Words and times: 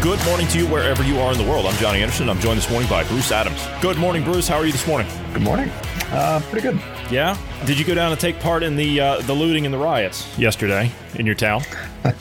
Good 0.00 0.24
morning 0.24 0.46
to 0.48 0.58
you 0.58 0.66
wherever 0.68 1.02
you 1.02 1.18
are 1.18 1.32
in 1.32 1.38
the 1.38 1.44
world. 1.44 1.66
I'm 1.66 1.76
Johnny 1.78 2.02
Anderson. 2.02 2.28
I'm 2.30 2.38
joined 2.38 2.58
this 2.58 2.70
morning 2.70 2.88
by 2.88 3.02
Bruce 3.04 3.32
Adams. 3.32 3.60
Good 3.82 3.98
morning, 3.98 4.22
Bruce. 4.22 4.46
How 4.46 4.56
are 4.56 4.64
you 4.64 4.70
this 4.72 4.86
morning? 4.86 5.08
Good 5.32 5.42
morning. 5.42 5.68
Uh, 6.10 6.40
pretty 6.50 6.68
good. 6.68 6.80
Yeah. 7.10 7.36
Did 7.66 7.78
you 7.78 7.84
go 7.84 7.94
down 7.94 8.12
and 8.12 8.20
take 8.20 8.38
part 8.38 8.62
in 8.62 8.76
the 8.76 9.00
uh, 9.00 9.20
the 9.22 9.32
looting 9.34 9.64
and 9.66 9.74
the 9.74 9.78
riots 9.78 10.38
yesterday 10.38 10.90
in 11.16 11.26
your 11.26 11.34
town? 11.34 11.62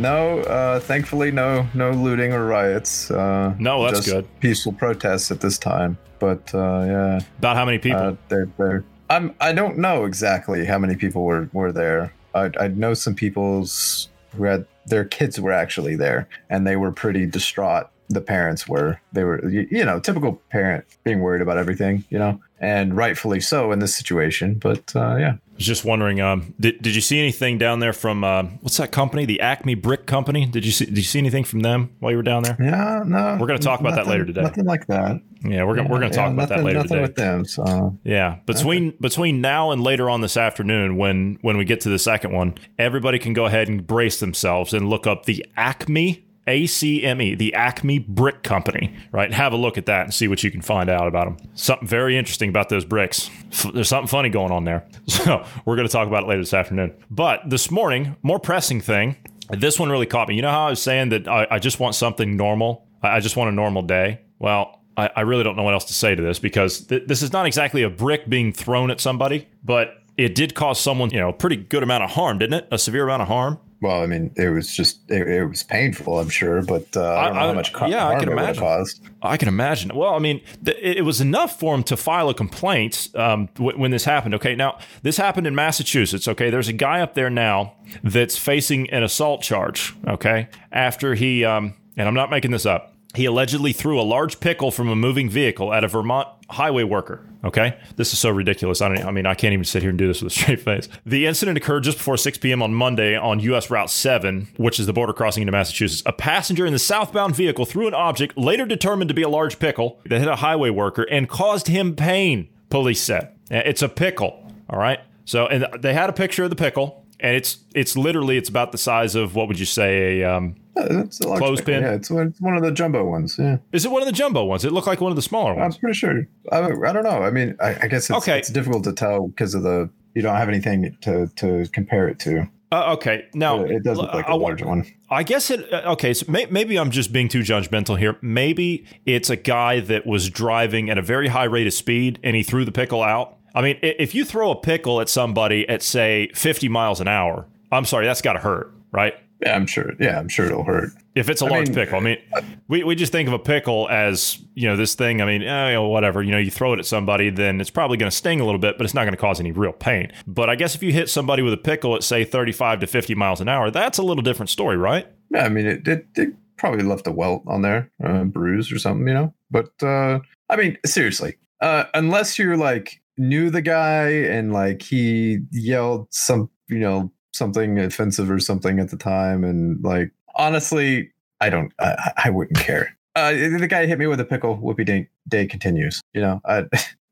No, 0.00 0.38
uh, 0.42 0.78
thankfully, 0.78 1.32
no, 1.32 1.66
no 1.74 1.90
looting 1.90 2.32
or 2.32 2.46
riots. 2.46 3.10
Uh, 3.10 3.52
No, 3.58 3.82
that's 3.84 3.98
just 4.04 4.08
good. 4.08 4.28
Peaceful 4.38 4.72
protests 4.72 5.32
at 5.32 5.40
this 5.40 5.58
time, 5.58 5.98
but 6.20 6.54
uh, 6.54 6.84
yeah, 6.86 7.20
About 7.38 7.56
how 7.56 7.64
many 7.64 7.78
people? 7.78 7.98
uh, 8.00 8.14
they're, 8.28 8.48
they're, 8.58 8.84
I'm 9.10 9.34
I 9.40 9.52
don't 9.52 9.76
know 9.76 10.04
exactly 10.04 10.64
how 10.66 10.78
many 10.78 10.94
people 10.94 11.24
were 11.24 11.48
were 11.52 11.72
there. 11.72 12.14
I 12.32 12.48
I 12.60 12.68
know 12.68 12.94
some 12.94 13.16
people's 13.16 14.08
who 14.36 14.44
had 14.44 14.66
their 14.88 15.04
kids 15.04 15.40
were 15.40 15.52
actually 15.52 15.96
there, 15.96 16.28
and 16.50 16.66
they 16.66 16.76
were 16.76 16.92
pretty 16.92 17.26
distraught. 17.26 17.90
The 18.08 18.20
parents 18.20 18.66
were. 18.66 19.00
They 19.12 19.24
were, 19.24 19.46
you, 19.48 19.84
know, 19.84 20.00
typical 20.00 20.40
parent 20.50 20.84
being 21.04 21.20
worried 21.20 21.42
about 21.42 21.58
everything, 21.58 22.04
you 22.08 22.18
know, 22.18 22.40
and 22.60 22.96
rightfully 22.96 23.40
so 23.40 23.72
in 23.72 23.78
this 23.78 23.94
situation. 23.96 24.54
But 24.54 24.94
uh, 24.96 25.16
yeah, 25.16 25.32
I 25.36 25.54
was 25.56 25.64
just 25.66 25.84
wondering. 25.84 26.20
Um, 26.20 26.54
did, 26.58 26.80
did 26.82 26.94
you 26.94 27.00
see 27.00 27.18
anything 27.18 27.58
down 27.58 27.80
there 27.80 27.92
from 27.92 28.24
uh, 28.24 28.44
what's 28.60 28.76
that 28.78 28.92
company? 28.92 29.24
The 29.24 29.40
Acme 29.40 29.74
Brick 29.74 30.06
Company. 30.06 30.46
Did 30.46 30.64
you 30.66 30.72
see? 30.72 30.84
Did 30.86 30.98
you 30.98 31.02
see 31.04 31.18
anything 31.18 31.44
from 31.44 31.60
them 31.60 31.90
while 32.00 32.10
you 32.10 32.16
were 32.16 32.22
down 32.22 32.42
there? 32.42 32.56
yeah, 32.60 33.02
no, 33.06 33.36
We're 33.40 33.46
gonna 33.46 33.58
talk 33.58 33.80
about 33.80 33.94
that 33.96 34.06
later 34.06 34.24
today. 34.24 34.42
Nothing 34.42 34.64
like 34.66 34.86
that. 34.88 35.20
Yeah, 35.44 35.62
we're 35.64 35.76
gonna 35.76 35.88
we're 35.88 36.00
gonna 36.00 36.06
Yeah, 36.10 36.22
talk 36.24 36.32
about 36.32 36.48
that 36.48 36.56
nothing- 36.56 36.66
later 36.66 36.78
nothing 36.78 36.88
today. 36.90 37.02
with 37.02 37.14
them. 37.14 37.44
So 37.44 37.96
Yeah, 38.04 38.38
between 38.46 38.94
between 39.00 39.40
now 39.40 39.70
and 39.70 39.82
later 39.82 40.10
on 40.10 40.20
this 40.20 40.36
afternoon, 40.36 40.96
when 40.96 41.38
when 41.42 41.56
we 41.56 41.64
get 41.64 41.80
to 41.82 41.88
the 41.88 41.98
second 41.98 42.32
one, 42.32 42.54
everybody 42.78 43.18
can 43.20 43.34
go 43.34 43.44
ahead 43.46 43.68
and 43.68 43.86
brace 43.86 44.18
themselves 44.20 44.72
and 44.74 44.88
look 44.88 45.06
up 45.06 45.26
the 45.26 45.46
Acme 45.56 46.24
ACME, 46.48 47.36
the 47.36 47.54
Acme 47.54 47.98
Brick 47.98 48.42
Company, 48.42 48.94
right? 49.12 49.32
Have 49.32 49.52
a 49.52 49.56
look 49.56 49.76
at 49.78 49.86
that 49.86 50.04
and 50.04 50.14
see 50.14 50.26
what 50.28 50.42
you 50.42 50.50
can 50.50 50.62
find 50.62 50.88
out 50.88 51.06
about 51.06 51.26
them. 51.26 51.50
Something 51.54 51.86
very 51.86 52.16
interesting 52.16 52.48
about 52.48 52.68
those 52.68 52.84
bricks. 52.84 53.30
F- 53.52 53.72
There's 53.72 53.88
something 53.88 54.08
funny 54.08 54.28
going 54.30 54.50
on 54.52 54.64
there. 54.64 54.86
So 55.08 55.44
we're 55.64 55.76
going 55.76 55.86
to 55.86 55.92
talk 55.92 56.06
about 56.08 56.22
it 56.24 56.28
later 56.28 56.40
this 56.42 56.54
afternoon. 56.54 56.94
But 57.10 57.42
this 57.48 57.70
morning, 57.70 58.16
more 58.22 58.38
pressing 58.38 58.80
thing. 58.80 59.16
This 59.50 59.78
one 59.78 59.90
really 59.90 60.06
caught 60.06 60.28
me. 60.28 60.36
You 60.36 60.42
know 60.42 60.50
how 60.50 60.66
I 60.66 60.70
was 60.70 60.80
saying 60.82 61.08
that 61.10 61.26
I, 61.28 61.46
I 61.50 61.58
just 61.58 61.80
want 61.80 61.94
something 61.94 62.36
normal. 62.36 62.86
I, 63.02 63.16
I 63.16 63.20
just 63.20 63.36
want 63.36 63.50
a 63.50 63.52
normal 63.54 63.82
day. 63.82 64.20
Well, 64.38 64.80
I, 64.96 65.20
really 65.20 65.44
don't 65.44 65.56
know 65.56 65.62
what 65.62 65.74
else 65.74 65.84
to 65.86 65.94
say 65.94 66.14
to 66.16 66.22
this 66.22 66.38
because 66.40 66.80
th- 66.86 67.04
this 67.06 67.22
is 67.22 67.32
not 67.32 67.46
exactly 67.46 67.82
a 67.84 67.90
brick 67.90 68.28
being 68.28 68.52
thrown 68.52 68.90
at 68.90 69.00
somebody, 69.00 69.46
but 69.62 70.02
it 70.16 70.34
did 70.34 70.54
cause 70.56 70.80
someone, 70.80 71.10
you 71.10 71.20
know, 71.20 71.28
a 71.28 71.32
pretty 71.32 71.54
good 71.56 71.84
amount 71.84 72.02
of 72.02 72.10
harm, 72.10 72.38
didn't 72.38 72.54
it? 72.54 72.68
A 72.72 72.78
severe 72.78 73.04
amount 73.04 73.22
of 73.22 73.28
harm. 73.28 73.58
Well, 73.80 74.02
I 74.02 74.06
mean, 74.06 74.32
it 74.36 74.48
was 74.48 74.74
just 74.74 75.08
it, 75.08 75.28
it 75.28 75.44
was 75.44 75.62
painful, 75.62 76.18
I'm 76.18 76.28
sure, 76.28 76.62
but 76.62 76.96
uh, 76.96 77.14
I 77.16 77.24
don't 77.26 77.34
know 77.34 77.40
I- 77.40 77.46
how 77.46 77.52
much 77.52 77.72
co- 77.72 77.86
yeah, 77.86 78.08
I 78.08 78.18
can 78.18 78.28
it 78.28 78.32
imagine. 78.32 78.60
caused. 78.62 79.00
I 79.22 79.36
can 79.36 79.46
imagine. 79.46 79.92
Well, 79.94 80.14
I 80.14 80.18
mean, 80.18 80.40
th- 80.64 80.76
it 80.80 80.96
it 80.98 81.02
was 81.02 81.20
enough 81.20 81.60
for 81.60 81.74
him 81.76 81.84
to 81.84 81.96
file 81.96 82.28
a 82.28 82.34
complaint 82.34 83.08
um, 83.14 83.48
w- 83.54 83.78
when 83.78 83.92
this 83.92 84.04
happened. 84.04 84.34
Okay, 84.34 84.56
now 84.56 84.78
this 85.02 85.16
happened 85.16 85.46
in 85.46 85.54
Massachusetts. 85.54 86.26
Okay, 86.26 86.50
there's 86.50 86.66
a 86.68 86.72
guy 86.72 87.00
up 87.00 87.14
there 87.14 87.30
now 87.30 87.74
that's 88.02 88.36
facing 88.36 88.90
an 88.90 89.04
assault 89.04 89.42
charge. 89.42 89.94
Okay, 90.08 90.48
after 90.72 91.14
he, 91.14 91.44
um, 91.44 91.74
and 91.96 92.08
I'm 92.08 92.14
not 92.14 92.30
making 92.30 92.50
this 92.50 92.66
up, 92.66 92.94
he 93.14 93.24
allegedly 93.24 93.72
threw 93.72 94.00
a 94.00 94.02
large 94.02 94.40
pickle 94.40 94.70
from 94.70 94.88
a 94.88 94.96
moving 94.96 95.30
vehicle 95.30 95.72
at 95.72 95.84
a 95.84 95.88
Vermont 95.88 96.28
highway 96.50 96.82
worker. 96.82 97.24
Okay, 97.44 97.78
this 97.96 98.12
is 98.12 98.18
so 98.18 98.30
ridiculous. 98.30 98.82
I 98.82 98.88
don't. 98.88 99.06
I 99.06 99.10
mean, 99.12 99.24
I 99.24 99.34
can't 99.34 99.52
even 99.52 99.64
sit 99.64 99.82
here 99.82 99.90
and 99.90 99.98
do 99.98 100.08
this 100.08 100.20
with 100.20 100.32
a 100.32 100.34
straight 100.38 100.60
face. 100.60 100.88
The 101.06 101.26
incident 101.26 101.56
occurred 101.56 101.84
just 101.84 101.98
before 101.98 102.16
6 102.16 102.38
p.m. 102.38 102.62
on 102.62 102.74
Monday 102.74 103.16
on 103.16 103.40
U.S. 103.40 103.70
Route 103.70 103.90
7, 103.90 104.48
which 104.56 104.80
is 104.80 104.86
the 104.86 104.92
border 104.92 105.12
crossing 105.12 105.42
into 105.42 105.52
Massachusetts. 105.52 106.02
A 106.04 106.12
passenger 106.12 106.66
in 106.66 106.72
the 106.72 106.78
southbound 106.78 107.36
vehicle 107.36 107.64
threw 107.64 107.86
an 107.86 107.94
object 107.94 108.36
later 108.36 108.66
determined 108.66 109.08
to 109.08 109.14
be 109.14 109.22
a 109.22 109.28
large 109.28 109.58
pickle 109.58 110.00
that 110.06 110.18
hit 110.18 110.28
a 110.28 110.36
highway 110.36 110.70
worker 110.70 111.02
and 111.02 111.28
caused 111.28 111.68
him 111.68 111.94
pain. 111.94 112.48
Police 112.70 113.00
said 113.00 113.32
it's 113.50 113.82
a 113.82 113.88
pickle. 113.88 114.52
All 114.68 114.78
right. 114.78 115.00
So, 115.24 115.46
and 115.46 115.66
they 115.80 115.94
had 115.94 116.10
a 116.10 116.12
picture 116.12 116.44
of 116.44 116.50
the 116.50 116.56
pickle, 116.56 117.04
and 117.20 117.36
it's 117.36 117.58
it's 117.74 117.96
literally 117.96 118.36
it's 118.36 118.48
about 118.48 118.72
the 118.72 118.78
size 118.78 119.14
of 119.14 119.34
what 119.34 119.48
would 119.48 119.58
you 119.58 119.66
say 119.66 120.20
a 120.20 120.36
um, 120.36 120.56
it's 120.76 121.20
a 121.20 121.24
Clothespin? 121.24 121.82
Yeah, 121.82 121.92
it's 121.94 122.10
one, 122.10 122.28
it's 122.28 122.40
one 122.40 122.56
of 122.56 122.62
the 122.62 122.70
jumbo 122.72 123.04
ones. 123.04 123.36
Yeah, 123.38 123.58
is 123.72 123.84
it 123.84 123.90
one 123.90 124.02
of 124.02 124.06
the 124.06 124.12
jumbo 124.12 124.44
ones? 124.44 124.64
It 124.64 124.72
looked 124.72 124.86
like 124.86 125.00
one 125.00 125.10
of 125.12 125.16
the 125.16 125.22
smaller 125.22 125.54
ones. 125.54 125.74
I'm 125.74 125.80
pretty 125.80 125.94
sure. 125.98 126.26
I, 126.52 126.58
I 126.58 126.92
don't 126.92 127.02
know. 127.04 127.22
I 127.22 127.30
mean, 127.30 127.56
I, 127.60 127.70
I 127.82 127.88
guess 127.88 128.08
it's, 128.10 128.18
Okay. 128.18 128.38
it's 128.38 128.50
difficult 128.50 128.84
to 128.84 128.92
tell 128.92 129.28
because 129.28 129.54
of 129.54 129.62
the 129.62 129.90
you 130.14 130.22
don't 130.22 130.36
have 130.36 130.48
anything 130.48 130.96
to 131.02 131.26
to 131.36 131.66
compare 131.72 132.08
it 132.08 132.18
to. 132.20 132.48
Uh, 132.70 132.92
okay, 132.92 133.24
now 133.32 133.64
it 133.64 133.82
does 133.82 133.96
look 133.96 134.12
like 134.12 134.28
a 134.28 134.36
large 134.36 134.62
one. 134.62 134.84
I 135.08 135.22
guess 135.22 135.50
it. 135.50 135.72
uh, 135.72 135.92
Okay, 135.92 136.12
so 136.12 136.30
may, 136.30 136.44
maybe 136.50 136.78
I'm 136.78 136.90
just 136.90 137.14
being 137.14 137.28
too 137.30 137.40
judgmental 137.40 137.98
here. 137.98 138.18
Maybe 138.20 138.84
it's 139.06 139.30
a 139.30 139.36
guy 139.36 139.80
that 139.80 140.06
was 140.06 140.28
driving 140.28 140.90
at 140.90 140.98
a 140.98 141.02
very 141.02 141.28
high 141.28 141.44
rate 141.44 141.66
of 141.66 141.72
speed 141.72 142.18
and 142.22 142.36
he 142.36 142.42
threw 142.42 142.66
the 142.66 142.70
pickle 142.72 143.02
out. 143.02 143.37
I 143.54 143.62
mean, 143.62 143.78
if 143.82 144.14
you 144.14 144.24
throw 144.24 144.50
a 144.50 144.56
pickle 144.56 145.00
at 145.00 145.08
somebody 145.08 145.68
at 145.68 145.82
say 145.82 146.28
50 146.34 146.68
miles 146.68 147.00
an 147.00 147.08
hour, 147.08 147.46
I'm 147.72 147.84
sorry, 147.84 148.06
that's 148.06 148.22
got 148.22 148.34
to 148.34 148.40
hurt, 148.40 148.72
right? 148.92 149.14
Yeah, 149.40 149.54
I'm 149.54 149.66
sure. 149.66 149.92
Yeah, 150.00 150.18
I'm 150.18 150.28
sure 150.28 150.46
it'll 150.46 150.64
hurt. 150.64 150.90
If 151.14 151.28
it's 151.28 151.42
a 151.42 151.46
I 151.46 151.50
large 151.50 151.68
mean, 151.68 151.74
pickle, 151.74 151.98
I 151.98 152.00
mean, 152.00 152.18
we, 152.66 152.82
we 152.82 152.94
just 152.96 153.12
think 153.12 153.28
of 153.28 153.34
a 153.34 153.38
pickle 153.38 153.88
as 153.88 154.38
you 154.54 154.68
know 154.68 154.76
this 154.76 154.94
thing. 154.94 155.22
I 155.22 155.26
mean, 155.26 155.42
eh, 155.42 155.68
you 155.68 155.74
know, 155.74 155.88
whatever. 155.88 156.22
You 156.22 156.32
know, 156.32 156.38
you 156.38 156.50
throw 156.50 156.72
it 156.72 156.80
at 156.80 156.86
somebody, 156.86 157.30
then 157.30 157.60
it's 157.60 157.70
probably 157.70 157.96
going 157.96 158.10
to 158.10 158.16
sting 158.16 158.40
a 158.40 158.44
little 158.44 158.58
bit, 158.58 158.76
but 158.78 158.84
it's 158.84 158.94
not 158.94 159.04
going 159.04 159.12
to 159.12 159.18
cause 159.18 159.38
any 159.38 159.52
real 159.52 159.72
pain. 159.72 160.12
But 160.26 160.50
I 160.50 160.56
guess 160.56 160.74
if 160.74 160.82
you 160.82 160.92
hit 160.92 161.08
somebody 161.08 161.42
with 161.42 161.52
a 161.52 161.58
pickle 161.58 161.94
at 161.94 162.02
say 162.02 162.24
35 162.24 162.80
to 162.80 162.86
50 162.88 163.14
miles 163.14 163.40
an 163.40 163.48
hour, 163.48 163.70
that's 163.70 163.98
a 163.98 164.02
little 164.02 164.22
different 164.22 164.50
story, 164.50 164.76
right? 164.76 165.06
Yeah, 165.30 165.44
I 165.44 165.48
mean, 165.48 165.66
it 165.66 165.86
it, 165.86 166.06
it 166.16 166.34
probably 166.56 166.82
left 166.82 167.06
a 167.06 167.12
welt 167.12 167.44
on 167.46 167.62
there, 167.62 167.90
uh, 168.04 168.24
bruise 168.24 168.72
or 168.72 168.78
something, 168.78 169.06
you 169.06 169.14
know. 169.14 169.34
But 169.52 169.70
uh, 169.82 170.18
I 170.50 170.56
mean, 170.56 170.78
seriously, 170.84 171.38
uh, 171.60 171.84
unless 171.94 172.38
you're 172.38 172.56
like 172.56 173.00
knew 173.18 173.50
the 173.50 173.62
guy 173.62 174.08
and 174.08 174.52
like 174.52 174.82
he 174.82 175.40
yelled 175.50 176.12
some, 176.12 176.50
you 176.68 176.78
know, 176.78 177.12
something 177.32 177.78
offensive 177.78 178.30
or 178.30 178.40
something 178.40 178.78
at 178.78 178.90
the 178.90 178.96
time, 178.96 179.44
and 179.44 179.82
like 179.82 180.10
honestly, 180.34 181.10
I 181.40 181.50
don't, 181.50 181.72
I, 181.78 182.12
I 182.24 182.30
wouldn't 182.30 182.58
care. 182.58 182.96
Uh, 183.14 183.32
the 183.32 183.66
guy 183.68 183.86
hit 183.86 183.98
me 183.98 184.06
with 184.06 184.20
a 184.20 184.24
pickle. 184.24 184.58
Whoopie 184.58 184.86
day, 184.86 185.08
day 185.26 185.46
continues. 185.46 186.00
You 186.14 186.20
know, 186.20 186.40
I, 186.44 186.64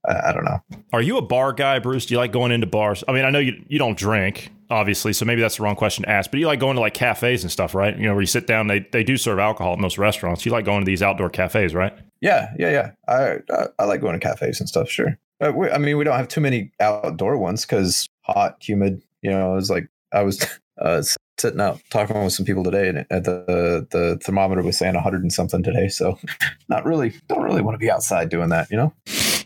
I, 0.09 0.33
don't 0.33 0.45
know. 0.45 0.61
Are 0.93 1.03
you 1.03 1.17
a 1.17 1.23
bar 1.23 1.53
guy, 1.53 1.79
Bruce? 1.81 2.07
Do 2.07 2.15
you 2.15 2.19
like 2.19 2.33
going 2.33 2.53
into 2.53 2.67
bars? 2.67 3.03
I 3.09 3.13
mean, 3.13 3.25
I 3.25 3.31
know 3.31 3.41
you 3.41 3.65
you 3.67 3.79
don't 3.79 3.99
drink, 3.99 4.53
obviously, 4.71 5.13
so 5.13 5.25
maybe 5.25 5.41
that's 5.41 5.57
the 5.57 5.65
wrong 5.65 5.75
question 5.75 6.05
to 6.05 6.11
ask. 6.11 6.31
But 6.31 6.39
you 6.39 6.47
like 6.47 6.61
going 6.61 6.77
to 6.77 6.81
like 6.81 6.95
cafes 6.95 7.43
and 7.43 7.51
stuff, 7.51 7.75
right? 7.75 7.97
You 7.97 8.05
know, 8.07 8.13
where 8.13 8.23
you 8.23 8.27
sit 8.27 8.47
down. 8.47 8.69
They 8.69 8.87
they 8.93 9.03
do 9.03 9.17
serve 9.17 9.39
alcohol 9.39 9.73
at 9.73 9.79
most 9.79 9.99
restaurants. 9.99 10.47
You 10.47 10.53
like 10.53 10.65
going 10.65 10.81
to 10.81 10.87
these 10.87 11.03
outdoor 11.03 11.31
cafes, 11.31 11.75
right? 11.75 11.93
Yeah, 12.21 12.53
yeah, 12.59 12.71
yeah. 12.71 12.91
I 13.09 13.39
I, 13.53 13.67
I 13.81 13.85
like 13.85 14.01
going 14.01 14.19
to 14.19 14.25
cafes 14.25 14.61
and 14.61 14.69
stuff. 14.69 14.89
Sure. 14.89 15.19
But 15.39 15.73
I 15.73 15.79
mean, 15.79 15.99
we 15.99 16.05
don't 16.05 16.17
have 16.17 16.29
too 16.29 16.41
many 16.41 16.73
outdoor 16.81 17.37
ones 17.37 17.65
because 17.67 18.09
hot, 18.23 18.57
humid. 18.61 19.03
You 19.23 19.31
know, 19.31 19.53
it 19.53 19.57
was 19.57 19.71
like 19.71 19.89
I 20.13 20.23
was 20.23 20.47
uh, 20.81 21.03
sitting 21.39 21.61
out 21.61 21.81
talking 21.91 22.23
with 22.23 22.33
some 22.33 22.47
people 22.47 22.65
today, 22.65 22.89
and 22.89 22.99
at 23.11 23.25
the 23.25 23.87
the 23.91 24.19
thermometer 24.23 24.63
was 24.63 24.79
saying 24.79 24.95
100 24.95 25.23
and 25.23 25.33
something 25.33 25.63
today. 25.63 25.89
So, 25.89 26.19
not 26.69 26.85
really, 26.85 27.15
don't 27.29 27.43
really 27.43 27.63
want 27.63 27.75
to 27.75 27.79
be 27.79 27.91
outside 27.91 28.29
doing 28.29 28.49
that. 28.51 28.71
You 28.71 28.77
know. 28.79 28.93